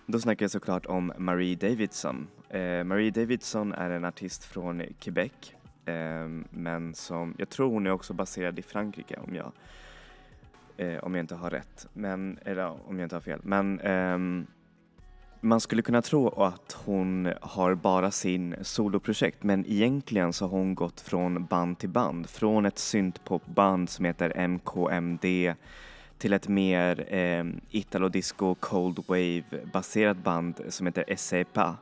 Då 0.07 0.19
snackar 0.19 0.45
jag 0.45 0.51
såklart 0.51 0.87
om 0.87 1.13
Marie 1.19 1.57
Davidson. 1.57 2.27
Eh, 2.49 2.85
Marie 2.85 3.11
Davidson 3.11 3.73
är 3.73 3.91
en 3.91 4.05
artist 4.05 4.45
från 4.45 4.83
Quebec 5.01 5.33
eh, 5.85 6.29
men 6.51 6.95
som, 6.95 7.35
jag 7.39 7.49
tror 7.49 7.71
hon 7.71 7.87
är 7.87 7.91
också 7.91 8.13
baserad 8.13 8.59
i 8.59 8.63
Frankrike 8.63 9.17
om 9.17 9.35
jag, 9.35 9.53
eh, 10.77 11.05
om 11.05 11.15
jag 11.15 11.23
inte 11.23 11.35
har 11.35 11.51
rätt, 11.51 11.89
men, 11.93 12.39
eller 12.45 12.89
om 12.89 12.99
jag 12.99 13.07
inte 13.07 13.17
har 13.17 13.21
fel. 13.21 13.41
Men 13.43 13.81
ehm, 13.81 14.47
man 15.45 15.61
skulle 15.61 15.83
kunna 15.83 16.03
tro 16.03 16.29
att 16.29 16.77
hon 16.85 17.33
har 17.41 17.75
bara 17.75 18.11
sin 18.11 18.55
soloprojekt 18.63 19.43
men 19.43 19.67
egentligen 19.67 20.33
så 20.33 20.45
har 20.45 20.59
hon 20.59 20.75
gått 20.75 21.01
från 21.01 21.45
band 21.45 21.79
till 21.79 21.89
band. 21.89 22.29
Från 22.29 22.67
ett 22.67 22.79
syntpopband 22.79 23.91
som 23.91 24.05
heter 24.05 24.49
MKMD 24.49 25.55
till 26.19 26.33
ett 26.33 26.49
mer 26.49 27.15
eh, 27.15 27.45
italo-disco 27.71 28.55
cold 28.55 29.05
wave 29.07 29.43
baserat 29.73 30.17
band 30.17 30.61
som 30.69 30.87
heter 30.87 31.05
Esepa 31.09 31.77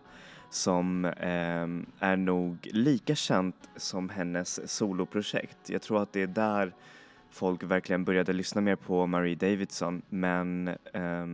som 0.50 1.04
eh, 1.04 2.09
är 2.09 2.16
nog 2.16 2.69
lika 2.73 3.14
känt 3.14 3.71
som 3.76 4.09
hennes 4.09 4.71
soloprojekt. 4.73 5.71
Jag 5.71 5.83
tror 5.83 6.02
att 6.02 6.12
det 6.12 6.23
är 6.23 6.26
där 6.26 6.73
folk 7.31 7.62
verkligen 7.62 8.04
började 8.04 8.33
lyssna 8.33 8.61
mer 8.61 8.76
på 8.76 9.07
Marie 9.07 9.35
Davidson 9.35 10.02
men 10.09 10.69
eh, 10.69 11.26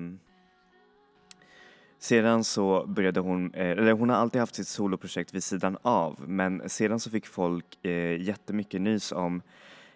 sedan 1.98 2.44
så 2.44 2.86
började 2.86 3.20
hon, 3.20 3.54
eh, 3.54 3.70
eller 3.70 3.92
hon 3.92 4.08
har 4.08 4.16
alltid 4.16 4.40
haft 4.40 4.54
sitt 4.54 4.68
soloprojekt 4.68 5.34
vid 5.34 5.44
sidan 5.44 5.78
av 5.82 6.28
men 6.28 6.68
sedan 6.68 7.00
så 7.00 7.10
fick 7.10 7.26
folk 7.26 7.84
eh, 7.84 8.22
jättemycket 8.22 8.80
nys 8.80 9.12
om 9.12 9.42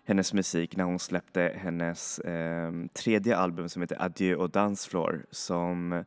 hennes 0.04 0.32
musik 0.32 0.76
när 0.76 0.85
hon 0.85 0.99
släppte 0.99 1.52
hennes 1.56 2.18
eh, 2.18 2.73
tredje 2.92 3.37
album 3.37 3.68
som 3.68 3.83
heter 3.83 4.03
Adieu 4.03 4.37
och 4.37 4.50
Dancefloor 4.50 5.27
som 5.31 6.05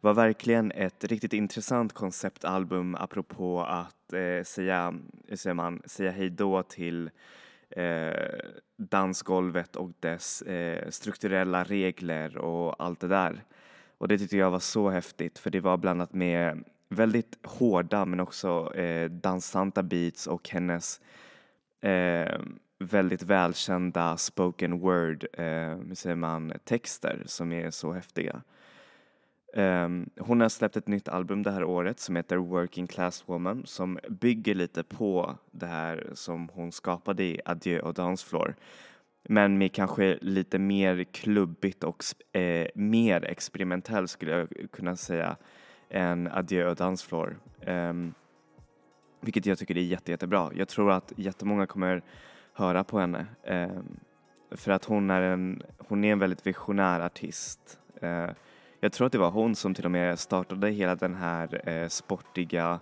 var 0.00 0.14
verkligen 0.14 0.72
ett 0.72 1.04
riktigt 1.04 1.32
intressant 1.32 1.92
konceptalbum 1.92 2.94
apropå 2.94 3.62
att 3.62 4.12
eh, 4.12 4.44
säga, 4.44 4.94
hur 5.28 5.36
säger 5.36 5.54
man, 5.54 5.82
säga 5.84 6.10
hejdå 6.10 6.62
till 6.62 7.10
eh, 7.70 8.38
dansgolvet 8.76 9.76
och 9.76 9.90
dess 10.00 10.42
eh, 10.42 10.90
strukturella 10.90 11.64
regler 11.64 12.38
och 12.38 12.84
allt 12.84 13.00
det 13.00 13.08
där. 13.08 13.44
Och 13.98 14.08
det 14.08 14.18
tyckte 14.18 14.36
jag 14.36 14.50
var 14.50 14.58
så 14.58 14.90
häftigt 14.90 15.38
för 15.38 15.50
det 15.50 15.60
var 15.60 15.76
blandat 15.76 16.12
med 16.12 16.64
väldigt 16.88 17.38
hårda 17.42 18.04
men 18.04 18.20
också 18.20 18.74
eh, 18.74 19.10
dansanta 19.10 19.82
beats 19.82 20.26
och 20.26 20.48
hennes 20.48 21.00
eh, 21.80 22.40
väldigt 22.78 23.22
välkända 23.22 24.16
spoken 24.16 24.78
word, 24.78 25.26
eh, 25.32 25.78
säger 25.94 26.16
man, 26.16 26.52
texter 26.64 27.22
som 27.26 27.52
är 27.52 27.70
så 27.70 27.92
häftiga. 27.92 28.42
Um, 29.54 30.10
hon 30.18 30.40
har 30.40 30.48
släppt 30.48 30.76
ett 30.76 30.88
nytt 30.88 31.08
album 31.08 31.42
det 31.42 31.50
här 31.50 31.64
året 31.64 32.00
som 32.00 32.16
heter 32.16 32.36
Working 32.36 32.86
Class 32.86 33.24
Woman 33.26 33.66
som 33.66 33.98
bygger 34.08 34.54
lite 34.54 34.82
på 34.82 35.36
det 35.50 35.66
här 35.66 36.10
som 36.14 36.48
hon 36.52 36.72
skapade 36.72 37.22
i 37.22 37.40
Adieu 37.44 37.80
och 37.80 37.94
Dancefloor. 37.94 38.54
Men 39.28 39.58
med 39.58 39.72
kanske 39.72 40.18
lite 40.20 40.58
mer 40.58 41.04
klubbigt 41.04 41.84
och 41.84 42.04
eh, 42.32 42.68
mer 42.74 43.24
experimentell 43.24 44.08
skulle 44.08 44.32
jag 44.32 44.48
kunna 44.72 44.96
säga 44.96 45.36
än 45.90 46.26
Adieu 46.32 46.68
och 46.68 46.76
Dancefloor. 46.76 47.38
Um, 47.66 48.14
vilket 49.20 49.46
jag 49.46 49.58
tycker 49.58 49.76
är 49.76 49.82
jätte, 49.82 50.10
jättebra. 50.10 50.50
Jag 50.54 50.68
tror 50.68 50.92
att 50.92 51.12
jättemånga 51.16 51.66
kommer 51.66 52.02
höra 52.52 52.84
på 52.84 52.98
henne. 52.98 53.26
Um, 53.48 54.00
för 54.50 54.72
att 54.72 54.84
hon 54.84 55.10
är, 55.10 55.22
en, 55.22 55.62
hon 55.78 56.04
är 56.04 56.12
en 56.12 56.18
väldigt 56.18 56.46
visionär 56.46 57.00
artist. 57.00 57.78
Uh, 58.02 58.30
jag 58.80 58.92
tror 58.92 59.06
att 59.06 59.12
det 59.12 59.18
var 59.18 59.30
hon 59.30 59.54
som 59.54 59.74
till 59.74 59.84
och 59.84 59.90
med 59.90 60.18
startade 60.18 60.70
hela 60.70 60.94
den 60.94 61.14
här 61.14 61.68
uh, 61.68 61.88
sportiga 61.88 62.80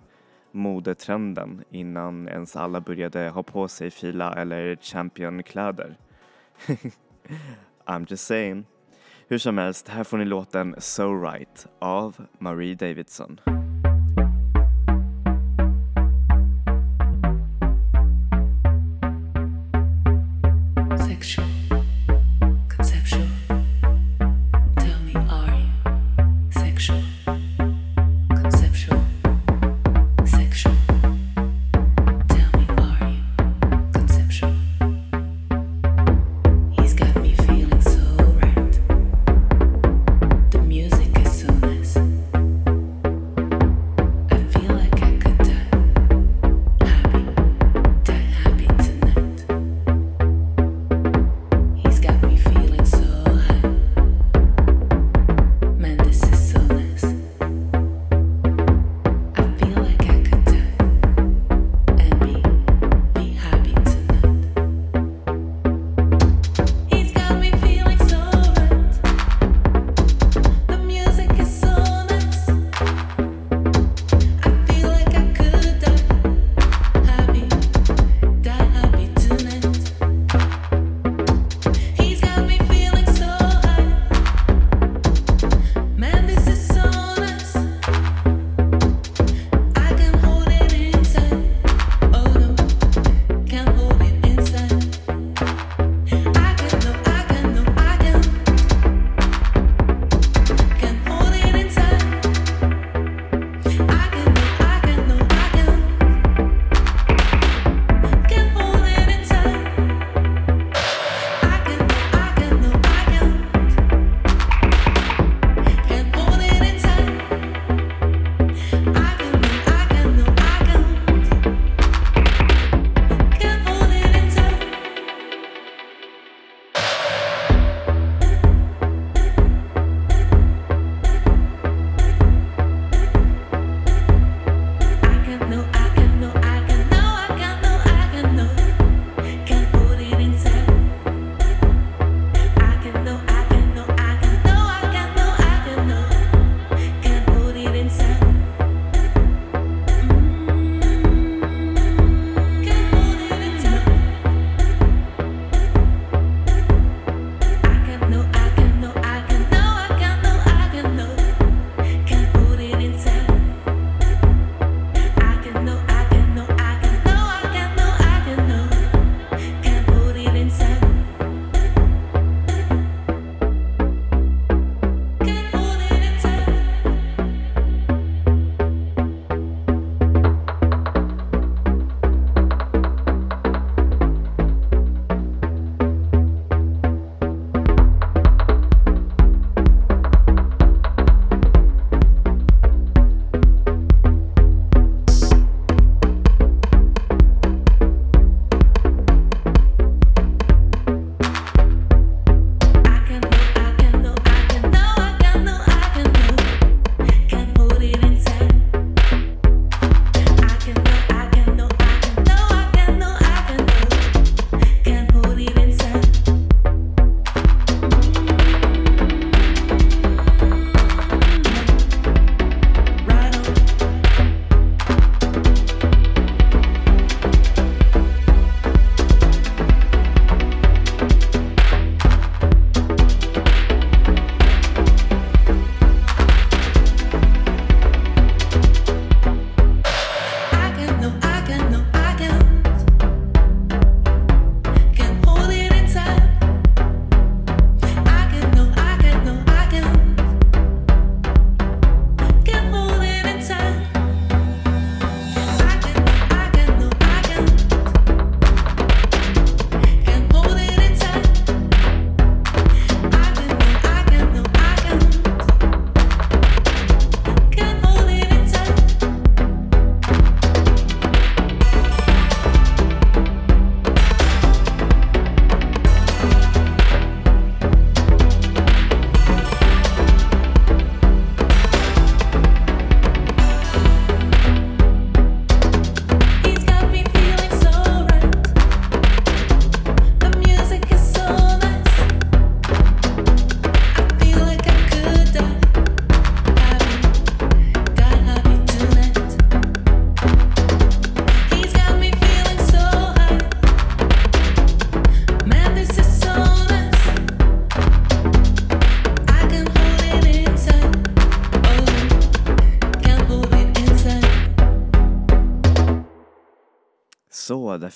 modetrenden 0.51 1.63
innan 1.69 2.27
ens 2.27 2.55
alla 2.55 2.81
började 2.81 3.29
ha 3.29 3.43
på 3.43 3.67
sig 3.67 3.91
fila 3.91 4.33
eller 4.33 4.75
championkläder. 4.75 5.97
I'm 7.87 8.05
just 8.09 8.25
saying. 8.25 8.65
Hur 9.27 9.37
som 9.37 9.57
helst, 9.57 9.87
här 9.87 10.03
får 10.03 10.17
ni 10.17 10.25
låten 10.25 10.75
So 10.77 11.21
Right 11.21 11.67
av 11.79 12.27
Marie 12.39 12.75
Davidson. 12.75 13.39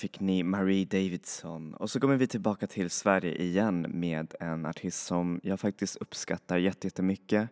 Fick 0.00 0.20
ni 0.20 0.42
Marie 0.42 0.84
Davidson. 0.84 1.74
Och 1.74 1.90
så 1.90 2.00
kommer 2.00 2.16
vi 2.16 2.26
tillbaka 2.26 2.66
till 2.66 2.90
Sverige 2.90 3.34
igen 3.34 3.86
med 3.88 4.34
en 4.40 4.66
artist 4.66 5.06
som 5.06 5.40
jag 5.42 5.60
faktiskt 5.60 5.96
uppskattar 5.96 6.58
jättemycket. 6.58 7.48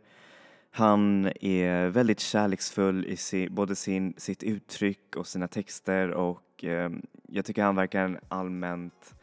Han 0.71 1.27
är 1.41 1.89
väldigt 1.89 2.21
kärleksfull 2.21 3.07
i 3.07 3.49
både 3.51 3.77
sin, 3.77 4.15
sitt 4.17 4.43
uttryck 4.43 5.17
och 5.17 5.27
sina 5.27 5.49
texter 5.49 6.11
och 6.11 6.65
eh, 6.65 6.91
jag 7.29 7.45
tycker 7.45 7.63
han 7.63 7.77
verkar 7.77 8.05
en 8.05 8.19
allmänt 8.29 9.15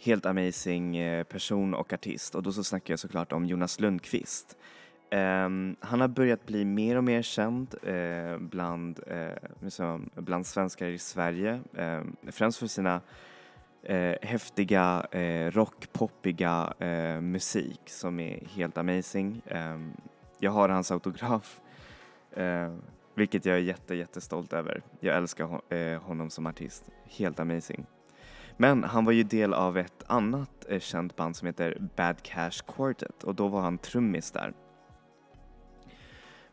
helt 0.00 0.26
amazing 0.26 0.96
eh, 0.96 1.24
person 1.24 1.74
och 1.74 1.92
artist 1.92 2.34
och 2.34 2.42
då 2.42 2.52
så 2.52 2.64
snackar 2.64 2.92
jag 2.92 2.98
såklart 2.98 3.32
om 3.32 3.46
Jonas 3.46 3.80
Lundqvist. 3.80 4.56
Um, 5.10 5.76
han 5.80 6.00
har 6.00 6.08
börjat 6.08 6.46
bli 6.46 6.64
mer 6.64 6.96
och 6.96 7.04
mer 7.04 7.22
känd 7.22 7.74
uh, 7.88 8.38
bland, 8.38 9.00
uh, 9.10 9.28
liksom, 9.60 10.10
bland 10.14 10.46
svenskar 10.46 10.86
i 10.86 10.98
Sverige, 10.98 11.60
um, 11.72 12.16
främst 12.30 12.58
för 12.58 12.66
sina 12.66 13.00
uh, 13.90 14.14
häftiga, 14.22 15.06
uh, 15.14 15.50
rockpoppiga 15.50 16.72
musik 17.20 17.80
som 17.86 18.20
är 18.20 18.46
helt 18.46 18.78
amazing. 18.78 19.42
Um, 19.50 19.92
jag 20.38 20.50
har 20.50 20.68
hans 20.68 20.90
autograf, 20.90 21.60
vilket 23.14 23.44
jag 23.44 23.56
är 23.56 23.60
jätte, 23.60 23.94
jättestolt 23.94 24.52
över. 24.52 24.82
Jag 25.00 25.16
älskar 25.16 25.44
hon 25.44 25.60
honom 26.02 26.30
som 26.30 26.46
artist, 26.46 26.84
helt 27.04 27.40
amazing. 27.40 27.86
Men 28.56 28.84
han 28.84 29.04
var 29.04 29.12
ju 29.12 29.22
del 29.22 29.54
av 29.54 29.78
ett 29.78 30.04
annat 30.06 30.66
känt 30.80 31.16
band 31.16 31.36
som 31.36 31.46
heter 31.46 31.78
Bad 31.96 32.22
Cash 32.22 32.64
Quartet 32.66 33.22
och 33.22 33.34
då 33.34 33.48
var 33.48 33.60
han 33.60 33.78
trummis 33.78 34.30
där. 34.30 34.52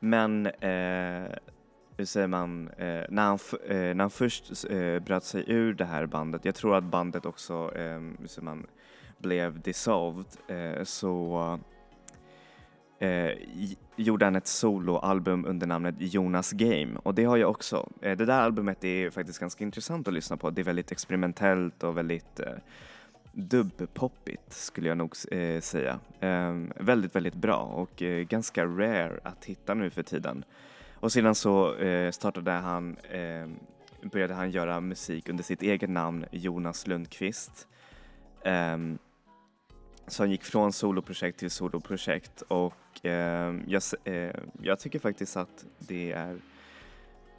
Men 0.03 0.45
eh, 0.45 1.31
hur 1.97 2.05
säger 2.05 2.27
man, 2.27 2.67
eh, 2.67 3.03
när, 3.09 3.23
han 3.23 3.39
eh, 3.67 3.95
när 3.95 3.99
han 3.99 4.09
först 4.09 4.65
eh, 4.69 4.99
bröt 4.99 5.23
sig 5.23 5.43
ur 5.47 5.73
det 5.73 5.85
här 5.85 6.05
bandet, 6.05 6.45
jag 6.45 6.55
tror 6.55 6.75
att 6.75 6.83
bandet 6.83 7.25
också 7.25 7.71
eh, 7.75 7.99
hur 8.19 8.27
säger 8.27 8.45
man, 8.45 8.67
blev 9.17 9.61
dissolved, 9.61 10.25
eh, 10.47 10.83
så 10.83 11.59
eh, 12.99 13.31
gjorde 13.95 14.25
han 14.25 14.35
ett 14.35 14.47
soloalbum 14.47 15.45
under 15.45 15.67
namnet 15.67 15.95
Jonas 15.97 16.51
Game 16.51 16.99
och 17.03 17.15
det 17.15 17.23
har 17.23 17.37
jag 17.37 17.49
också. 17.49 17.89
Eh, 18.01 18.17
det 18.17 18.25
där 18.25 18.41
albumet 18.41 18.83
är 18.83 19.09
faktiskt 19.09 19.39
ganska 19.39 19.63
intressant 19.63 20.07
att 20.07 20.13
lyssna 20.13 20.37
på. 20.37 20.49
Det 20.49 20.61
är 20.61 20.65
väldigt 20.65 20.91
experimentellt 20.91 21.83
och 21.83 21.97
väldigt 21.97 22.39
eh, 22.39 22.53
dubbpoppigt 23.34 24.54
skulle 24.54 24.88
jag 24.88 24.98
nog 24.98 25.15
eh, 25.32 25.62
säga. 25.62 26.00
Eh, 26.19 26.54
väldigt, 26.76 27.15
väldigt 27.15 27.36
bra 27.36 27.58
och 27.58 28.02
eh, 28.02 28.24
ganska 28.24 28.65
rare 28.65 29.19
att 29.24 29.46
hitta 29.46 29.74
nu 29.74 29.89
för 29.89 30.04
tiden. 30.04 30.46
Och 30.96 31.12
sedan 31.12 31.36
så 31.36 31.76
eh, 31.76 32.12
startade 32.12 32.52
han, 32.52 32.98
ehm, 33.12 33.60
började 34.02 34.34
han 34.34 34.52
göra 34.52 34.82
musik 34.82 35.30
under 35.30 35.43
sitt 35.43 35.62
eget 35.62 35.89
namn 35.89 36.26
Jonas 36.32 36.88
Lundqvist. 36.88 37.67
Ehm, 38.43 38.98
så 40.08 40.24
han 40.24 40.32
gick 40.32 40.43
från 40.43 40.74
soloprojekt 40.74 41.39
till 41.39 41.52
soloprojekt 41.52 42.41
och 42.41 43.06
ehm, 43.06 43.63
jag, 43.67 43.82
eh, 44.04 44.36
jag 44.62 44.80
tycker 44.80 45.00
faktiskt 45.00 45.38
att 45.38 45.65
det 45.80 46.12
är 46.12 46.38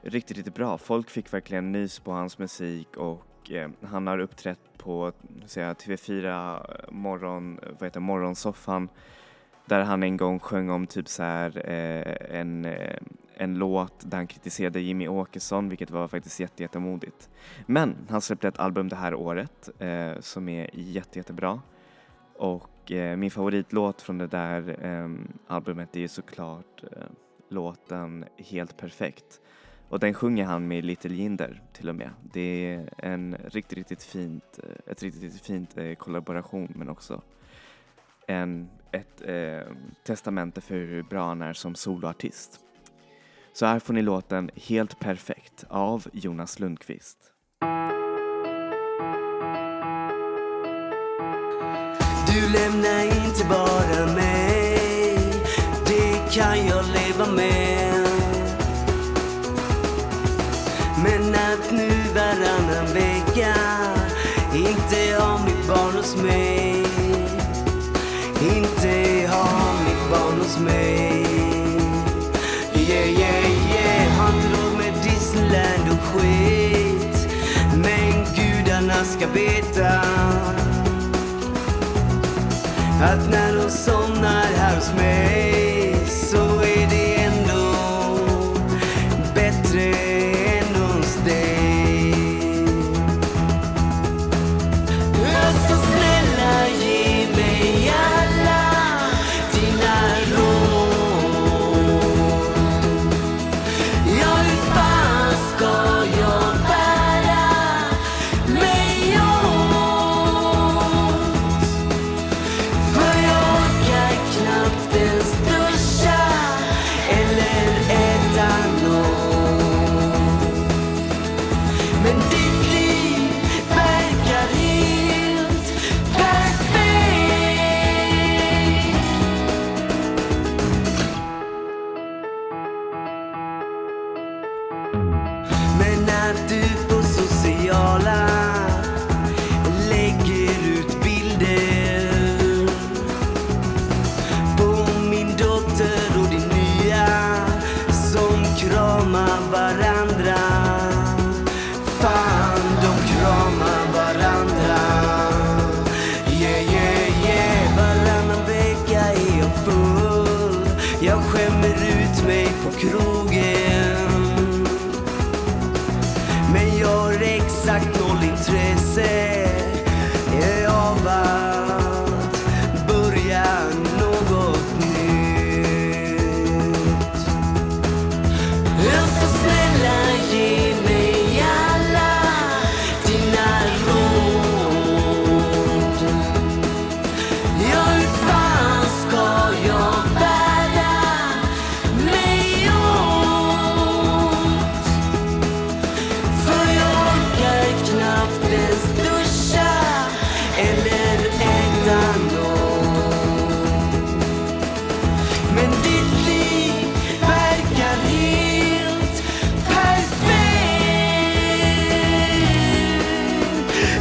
riktigt, 0.02 0.36
riktigt 0.36 0.54
bra. 0.54 0.78
Folk 0.78 1.10
fick 1.10 1.32
verkligen 1.32 1.72
nys 1.72 1.98
på 1.98 2.12
hans 2.12 2.38
musik 2.38 2.96
och 2.96 3.26
eh, 3.52 3.68
han 3.82 4.06
har 4.06 4.18
uppträtt 4.18 4.60
på 4.78 5.12
säga, 5.46 5.74
TV4 5.74 6.54
eh, 6.54 6.92
morgon, 6.92 7.60
vad 7.78 7.82
heter, 7.82 8.00
morgonsoffan. 8.00 8.88
Där 9.66 9.80
han 9.80 10.02
en 10.02 10.16
gång 10.16 10.38
sjöng 10.40 10.70
om 10.70 10.86
typ 10.86 11.08
så 11.08 11.22
här, 11.22 11.70
eh, 11.70 12.38
en, 12.40 12.64
eh, 12.64 12.98
en 13.36 13.58
låt 13.58 14.10
där 14.10 14.16
han 14.16 14.26
kritiserade 14.26 14.80
Jimmy 14.80 15.08
Åkesson 15.08 15.68
vilket 15.68 15.90
var 15.90 16.08
faktiskt 16.08 16.40
jätte, 16.40 16.62
jättemodigt. 16.62 17.28
Men 17.66 17.96
han 18.10 18.20
släppte 18.20 18.48
ett 18.48 18.58
album 18.58 18.88
det 18.88 18.96
här 18.96 19.14
året 19.14 19.70
eh, 19.78 20.12
som 20.20 20.48
är 20.48 20.70
jätte, 20.72 21.18
jättebra. 21.18 21.60
Och 22.36 22.92
eh, 22.92 23.16
min 23.16 23.30
favoritlåt 23.30 24.02
från 24.02 24.18
det 24.18 24.26
där 24.26 24.86
eh, 24.86 25.08
albumet 25.46 25.96
är 25.96 26.08
såklart 26.08 26.82
eh, 26.82 27.06
låten 27.48 28.24
Helt 28.36 28.76
perfekt 28.76 29.40
och 29.94 30.00
den 30.00 30.14
sjunger 30.14 30.44
han 30.44 30.68
med 30.68 30.84
Little 30.84 31.14
Jinder 31.14 31.62
till 31.72 31.88
och 31.88 31.94
med. 31.94 32.10
Det 32.32 32.40
är 32.74 32.88
en 32.98 33.36
riktigt, 33.44 33.78
riktigt 33.78 34.02
fint, 34.02 34.58
eh, 34.62 34.92
ett 34.92 35.02
riktigt, 35.02 35.22
riktigt 35.22 35.46
fint 35.46 35.78
eh, 35.78 35.94
kollaboration 35.94 36.72
men 36.76 36.88
också 36.88 37.22
en, 38.26 38.68
ett 38.92 39.22
eh, 39.24 39.72
testamente 40.06 40.60
för 40.60 40.74
hur 40.74 41.02
bra 41.02 41.26
han 41.26 41.42
är 41.42 41.52
som 41.52 41.74
soloartist. 41.74 42.60
Så 43.52 43.66
här 43.66 43.78
får 43.78 43.94
ni 43.94 44.02
låten 44.02 44.50
Helt 44.54 45.00
perfekt 45.00 45.64
av 45.68 46.06
Jonas 46.12 46.60
Lundqvist. 46.60 47.18
Du 52.26 52.52
lämnar 52.52 53.04
inte 53.04 53.44
bara 53.48 54.14
mig 54.14 54.78
Det 55.86 56.34
kan 56.34 56.66
jag 56.66 56.84
leva 56.84 57.32
med 57.32 57.93
men 61.04 61.34
att 61.34 61.72
nu 61.72 61.90
varannan 62.14 62.86
vecka 62.94 63.54
inte 64.54 65.22
ha 65.22 65.38
mitt 65.44 65.68
barn 65.68 65.96
hos 65.96 66.16
mig. 66.16 66.86
Inte 68.56 69.28
ha 69.32 69.74
mitt 69.84 70.10
barn 70.10 70.38
hos 70.38 70.58
mig. 70.58 71.26
Yeah, 72.74 73.08
yeah, 73.08 73.50
yeah 73.70 74.18
Har 74.18 74.28
inte 74.28 74.48
råd 74.48 74.78
med 74.78 74.94
Disneyland 75.02 75.88
och 75.90 76.04
skit. 76.04 77.28
Men 77.76 78.24
gudarna 78.36 79.04
ska 79.04 79.26
veta 79.26 80.00
att 83.02 83.30
när 83.30 83.56
de 83.56 83.70
somnar 83.70 84.46
här 84.56 84.76
hos 84.76 84.92
mig 84.94 85.63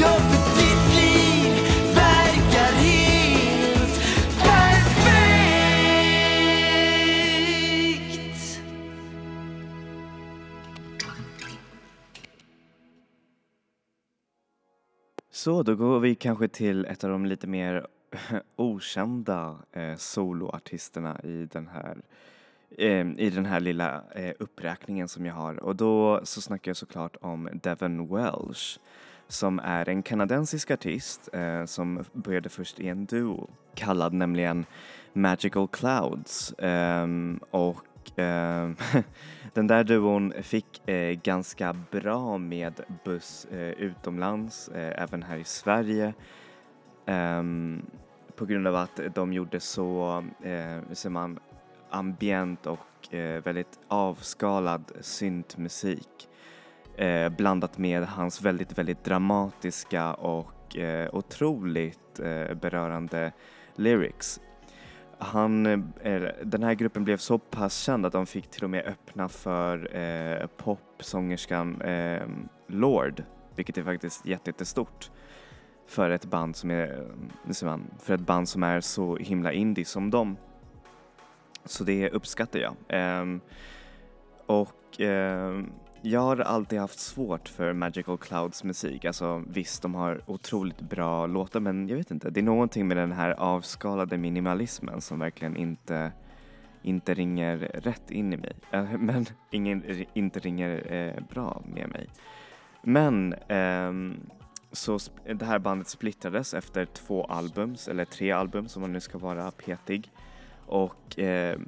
Jag 0.00 0.20
för 0.20 0.60
ditt 0.60 0.86
liv 0.96 1.52
verkar 1.94 2.72
helt 2.72 3.94
perfekt. 8.00 8.60
Så, 15.32 15.62
då 15.62 15.74
går 15.74 16.00
vi 16.00 16.14
kanske 16.14 16.48
till 16.48 16.84
ett 16.84 17.04
av 17.04 17.10
de 17.10 17.26
lite 17.26 17.46
mer 17.46 17.86
okända 18.56 19.56
eh, 19.72 19.96
soloartisterna 19.96 21.20
i 21.20 21.48
den 21.52 21.68
här 21.68 21.96
eh, 22.78 23.06
i 23.16 23.30
den 23.34 23.46
här 23.46 23.60
lilla 23.60 24.02
eh, 24.14 24.32
uppräkningen 24.38 25.08
som 25.08 25.26
jag 25.26 25.34
har. 25.34 25.62
Och 25.62 25.76
då 25.76 26.20
så 26.24 26.40
snackar 26.40 26.70
jag 26.70 26.76
såklart 26.76 27.16
om 27.20 27.48
Devon 27.52 28.14
Welsh 28.14 28.78
som 29.28 29.58
är 29.58 29.88
en 29.88 30.02
kanadensisk 30.02 30.70
artist 30.70 31.28
eh, 31.32 31.64
som 31.64 32.04
började 32.12 32.48
först 32.48 32.80
i 32.80 32.88
en 32.88 33.06
duo 33.06 33.50
kallad 33.74 34.12
nämligen 34.12 34.66
Magical 35.12 35.68
Clouds. 35.68 36.54
Ehm, 36.58 37.40
och 37.50 37.84
ehm, 38.16 38.76
den 39.54 39.66
där 39.66 39.84
duon 39.84 40.32
fick 40.42 40.88
eh, 40.88 41.18
ganska 41.22 41.76
bra 41.90 42.38
med 42.38 42.80
buss 43.04 43.44
eh, 43.44 43.70
utomlands, 43.70 44.68
eh, 44.68 45.02
även 45.02 45.22
här 45.22 45.36
i 45.36 45.44
Sverige. 45.44 46.14
Ehm, 47.10 47.82
på 48.36 48.46
grund 48.46 48.66
av 48.66 48.76
att 48.76 49.00
de 49.14 49.32
gjorde 49.32 49.60
så, 49.60 50.24
eh, 50.42 50.92
ser 50.92 51.10
man, 51.10 51.38
ambient 51.90 52.66
och 52.66 53.14
eh, 53.14 53.42
väldigt 53.42 53.78
avskalad 53.88 54.92
syntmusik 55.00 56.28
eh, 56.96 57.28
blandat 57.28 57.78
med 57.78 58.02
hans 58.02 58.42
väldigt, 58.42 58.78
väldigt 58.78 59.04
dramatiska 59.04 60.14
och 60.14 60.76
eh, 60.76 61.14
otroligt 61.14 62.20
eh, 62.20 62.54
berörande 62.54 63.32
lyrics. 63.74 64.40
Han, 65.18 65.66
eh, 65.66 66.22
den 66.42 66.62
här 66.62 66.74
gruppen 66.74 67.04
blev 67.04 67.16
så 67.16 67.38
pass 67.38 67.78
känd 67.82 68.06
att 68.06 68.12
de 68.12 68.26
fick 68.26 68.50
till 68.50 68.64
och 68.64 68.70
med 68.70 68.84
öppna 68.86 69.28
för 69.28 69.96
eh, 69.96 70.46
popsångerskan 70.46 71.82
ehm, 71.82 72.48
Lord, 72.66 73.22
vilket 73.54 73.78
är 73.78 73.82
faktiskt 73.82 74.26
jätte- 74.26 74.50
jättestort 74.50 75.10
för 75.90 76.10
ett 76.10 76.24
band 76.24 76.56
som 76.56 76.70
är, 76.70 77.06
eh, 77.46 77.52
säger 77.52 77.70
man, 77.70 77.84
för 77.98 78.14
ett 78.14 78.20
band 78.20 78.48
som 78.48 78.62
är 78.62 78.80
så 78.80 79.16
himla 79.16 79.52
indie 79.52 79.84
som 79.84 80.10
dem. 80.10 80.36
Så 81.64 81.84
det 81.84 82.10
uppskattar 82.10 82.60
jag. 82.60 82.74
Um, 83.22 83.40
och 84.46 85.00
um, 85.00 85.72
jag 86.02 86.20
har 86.20 86.36
alltid 86.36 86.78
haft 86.78 86.98
svårt 86.98 87.48
för 87.48 87.72
Magical 87.72 88.18
Clouds 88.18 88.64
musik. 88.64 89.04
Alltså 89.04 89.44
visst, 89.48 89.82
de 89.82 89.94
har 89.94 90.20
otroligt 90.26 90.80
bra 90.80 91.26
låtar 91.26 91.60
men 91.60 91.88
jag 91.88 91.96
vet 91.96 92.10
inte, 92.10 92.30
det 92.30 92.40
är 92.40 92.44
någonting 92.44 92.88
med 92.88 92.96
den 92.96 93.12
här 93.12 93.30
avskalade 93.30 94.16
minimalismen 94.16 95.00
som 95.00 95.18
verkligen 95.18 95.56
inte, 95.56 96.12
inte 96.82 97.14
ringer 97.14 97.56
rätt 97.74 98.10
in 98.10 98.32
i 98.32 98.36
mig. 98.36 98.56
Eh, 98.70 98.84
men 98.98 99.26
ingen, 99.50 100.06
inte 100.14 100.40
ringer 100.40 100.92
eh, 100.92 101.22
bra 101.34 101.62
med 101.66 101.88
mig. 101.88 102.08
Men 102.82 103.34
ehm, 103.48 104.20
så 104.72 104.98
det 105.24 105.44
här 105.44 105.58
bandet 105.58 105.88
splittrades 105.88 106.54
efter 106.54 106.84
två 106.84 107.24
albums, 107.24 107.88
eller 107.88 108.04
tre 108.04 108.30
album 108.30 108.68
som 108.68 108.82
man 108.82 108.92
nu 108.92 109.00
ska 109.00 109.18
vara 109.18 109.50
petig. 109.50 110.10
Och 110.66 111.18
eh, 111.18 111.58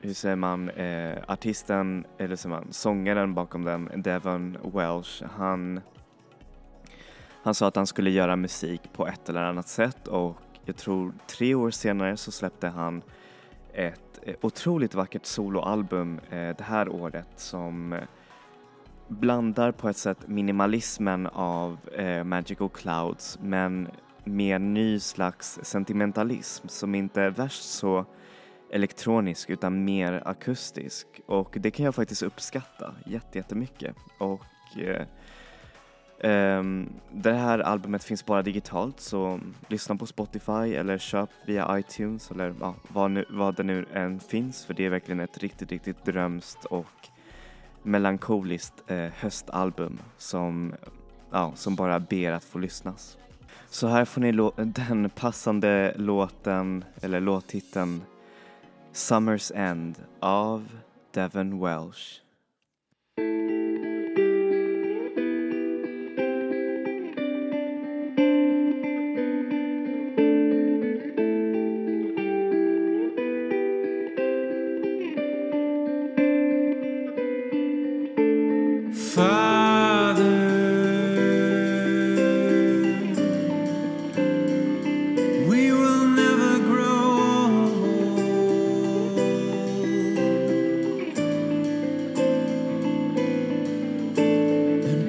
hur 0.00 0.14
säger 0.14 0.36
man, 0.36 0.70
eh, 0.70 1.18
artisten, 1.28 2.06
eller 2.18 2.36
säger 2.36 2.54
man, 2.54 2.66
sångaren 2.70 3.34
bakom 3.34 3.64
den, 3.64 3.90
Devon 4.02 4.58
Welsh, 4.74 5.24
han, 5.36 5.80
han 7.42 7.54
sa 7.54 7.66
att 7.66 7.76
han 7.76 7.86
skulle 7.86 8.10
göra 8.10 8.36
musik 8.36 8.80
på 8.92 9.06
ett 9.06 9.28
eller 9.28 9.42
annat 9.42 9.68
sätt 9.68 10.08
och 10.08 10.36
jag 10.64 10.76
tror 10.76 11.12
tre 11.26 11.54
år 11.54 11.70
senare 11.70 12.16
så 12.16 12.32
släppte 12.32 12.68
han 12.68 13.02
ett 13.72 14.18
eh, 14.22 14.34
otroligt 14.40 14.94
vackert 14.94 15.26
soloalbum 15.26 16.20
eh, 16.30 16.56
det 16.56 16.62
här 16.64 16.88
året 16.88 17.28
som 17.36 17.92
eh, 17.92 18.02
blandar 19.08 19.72
på 19.72 19.88
ett 19.88 19.96
sätt 19.96 20.28
minimalismen 20.28 21.26
av 21.26 21.78
eh, 21.96 22.24
Magical 22.24 22.68
Clouds 22.68 23.38
men 23.42 23.88
med 24.24 24.56
en 24.56 24.74
ny 24.74 25.00
slags 25.00 25.58
sentimentalism 25.62 26.68
som 26.68 26.94
inte 26.94 27.22
är 27.22 27.30
värst 27.30 27.62
så 27.62 28.06
elektronisk 28.70 29.50
utan 29.50 29.84
mer 29.84 30.22
akustisk. 30.24 31.06
Och 31.26 31.56
det 31.60 31.70
kan 31.70 31.84
jag 31.84 31.94
faktiskt 31.94 32.22
uppskatta 32.22 32.94
jätte- 33.06 33.38
jättemycket. 33.38 33.96
Och 34.18 34.78
eh, 34.78 35.06
ehm, 36.20 36.92
det 37.12 37.32
här 37.32 37.58
albumet 37.58 38.04
finns 38.04 38.26
bara 38.26 38.42
digitalt 38.42 39.00
så 39.00 39.40
lyssna 39.68 39.96
på 39.96 40.06
Spotify 40.06 40.74
eller 40.74 40.98
köp 40.98 41.30
via 41.46 41.78
iTunes 41.78 42.30
eller 42.30 42.54
ja, 42.60 42.74
vad, 42.88 43.10
nu, 43.10 43.24
vad 43.30 43.56
det 43.56 43.62
nu 43.62 43.86
än 43.92 44.20
finns 44.20 44.64
för 44.64 44.74
det 44.74 44.84
är 44.86 44.90
verkligen 44.90 45.20
ett 45.20 45.38
riktigt, 45.38 45.72
riktigt 45.72 46.04
drömskt 46.04 46.64
och 46.64 47.08
melankoliskt 47.84 48.90
eh, 48.90 49.10
höstalbum 49.16 49.98
som, 50.18 50.74
ja, 51.30 51.52
som 51.54 51.76
bara 51.76 52.00
ber 52.00 52.32
att 52.32 52.44
få 52.44 52.58
lyssnas. 52.58 53.18
Så 53.68 53.86
här 53.86 54.04
får 54.04 54.20
ni 54.20 54.32
den 54.72 55.10
passande 55.10 55.94
låten, 55.96 56.84
eller 57.02 57.20
låttiteln 57.20 58.02
Summer's 58.92 59.52
End 59.54 59.94
av 60.20 60.68
Devon 61.12 61.60
Welsh. 61.60 62.20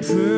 für 0.06 0.35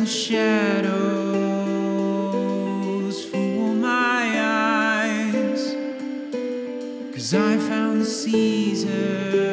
the 0.00 0.06
shadows 0.06 0.40
fool 3.26 3.74
my 3.74 4.32
eyes. 4.34 5.74
Cause 7.12 7.34
I 7.34 7.58
found 7.58 8.00
the 8.00 8.06
season 8.06 9.49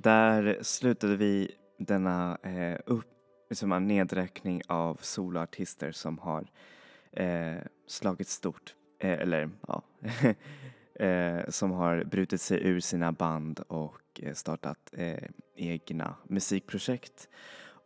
där 0.00 0.58
slutade 0.62 1.16
vi 1.16 1.50
denna 1.78 2.38
eh, 2.42 2.78
upp, 2.86 3.06
liksom 3.50 3.72
en 3.72 3.88
nedräkning 3.88 4.62
av 4.66 4.98
soloartister 5.02 5.92
som 5.92 6.18
har 6.18 6.50
eh, 7.12 7.56
slagit 7.86 8.28
stort, 8.28 8.74
eh, 8.98 9.12
eller 9.12 9.50
ja, 9.68 9.82
eh, 11.04 11.48
som 11.48 11.70
har 11.70 12.04
brutit 12.04 12.40
sig 12.40 12.66
ur 12.68 12.80
sina 12.80 13.12
band 13.12 13.60
och 13.68 14.20
eh, 14.22 14.34
startat 14.34 14.78
eh, 14.92 15.24
egna 15.56 16.16
musikprojekt. 16.24 17.28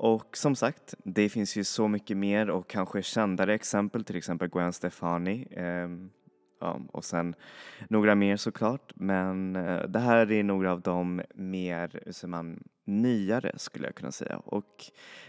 Och 0.02 0.36
som 0.36 0.56
sagt, 0.56 0.94
det 1.04 1.28
finns 1.28 1.56
ju 1.56 1.64
så 1.64 1.88
mycket 1.88 2.16
mer 2.16 2.50
och 2.50 2.68
kanske 2.70 3.02
kändare 3.02 3.54
exempel, 3.54 4.04
till 4.04 4.16
exempel 4.16 4.48
Gwen 4.48 4.72
Stefani. 4.72 5.46
Ehm, 5.50 6.10
Um, 6.60 6.86
och 6.86 7.04
sen 7.04 7.34
några 7.88 8.14
mer 8.14 8.36
såklart, 8.36 8.92
men 8.94 9.56
uh, 9.56 9.82
det 9.88 9.98
här 9.98 10.32
är 10.32 10.42
några 10.42 10.72
av 10.72 10.80
de 10.80 11.22
mer 11.34 12.00
hur 12.04 12.12
säger 12.12 12.28
man, 12.28 12.64
nyare 12.84 13.52
skulle 13.56 13.86
jag 13.86 13.94
kunna 13.94 14.12
säga. 14.12 14.38
Och 14.38 14.84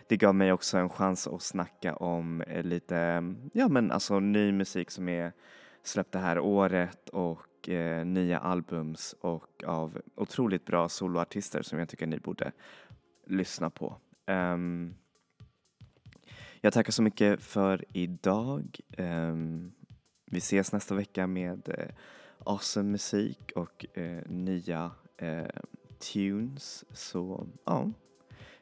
det 0.08 0.18
gav 0.18 0.36
mig 0.36 0.52
också 0.52 0.78
en 0.78 0.90
chans 0.90 1.28
att 1.28 1.42
snacka 1.42 1.96
om 1.96 2.44
uh, 2.50 2.64
lite, 2.64 3.24
ja 3.54 3.68
men 3.68 3.92
alltså 3.92 4.20
ny 4.20 4.52
musik 4.52 4.92
som 4.92 5.10
är 5.10 5.32
släppt 5.84 6.12
det 6.12 6.20
här 6.20 6.40
året 6.40 7.10
och 7.10 7.70
uh, 7.70 8.06
nya 8.06 8.40
albums 8.40 9.16
och 9.22 9.64
av 9.66 10.02
otroligt 10.16 10.66
bra 10.66 10.90
soloartister 10.90 11.62
som 11.62 11.80
jag 11.80 11.90
tycker 11.90 12.08
ni 12.08 12.20
borde 12.20 12.52
lyssna 13.28 13.70
på. 13.70 13.98
Um, 14.28 14.96
jag 16.62 16.74
tackar 16.74 16.92
så 16.92 17.02
mycket 17.02 17.44
för 17.44 17.86
idag. 17.94 18.80
Um, 18.98 19.72
vi 20.32 20.38
ses 20.38 20.72
nästa 20.72 20.96
vecka 20.96 21.28
med 21.28 21.70
eh, 21.78 21.90
awesome 22.46 22.90
musik 22.90 23.52
och 23.56 23.86
eh, 23.94 24.24
nya 24.26 24.92
eh, 25.18 25.62
tunes. 26.00 26.86
Så 26.92 27.48
ja, 27.66 27.90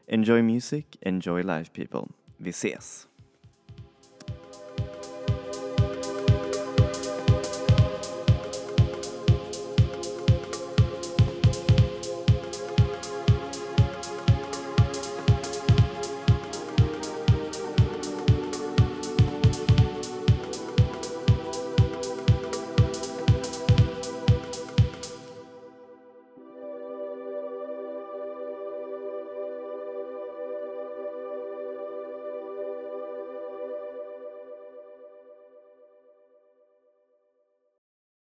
enjoy 0.08 0.42
music, 0.42 0.86
enjoy 1.02 1.44
life 1.44 1.72
people. 1.74 2.14
Vi 2.38 2.50
ses! 2.50 3.09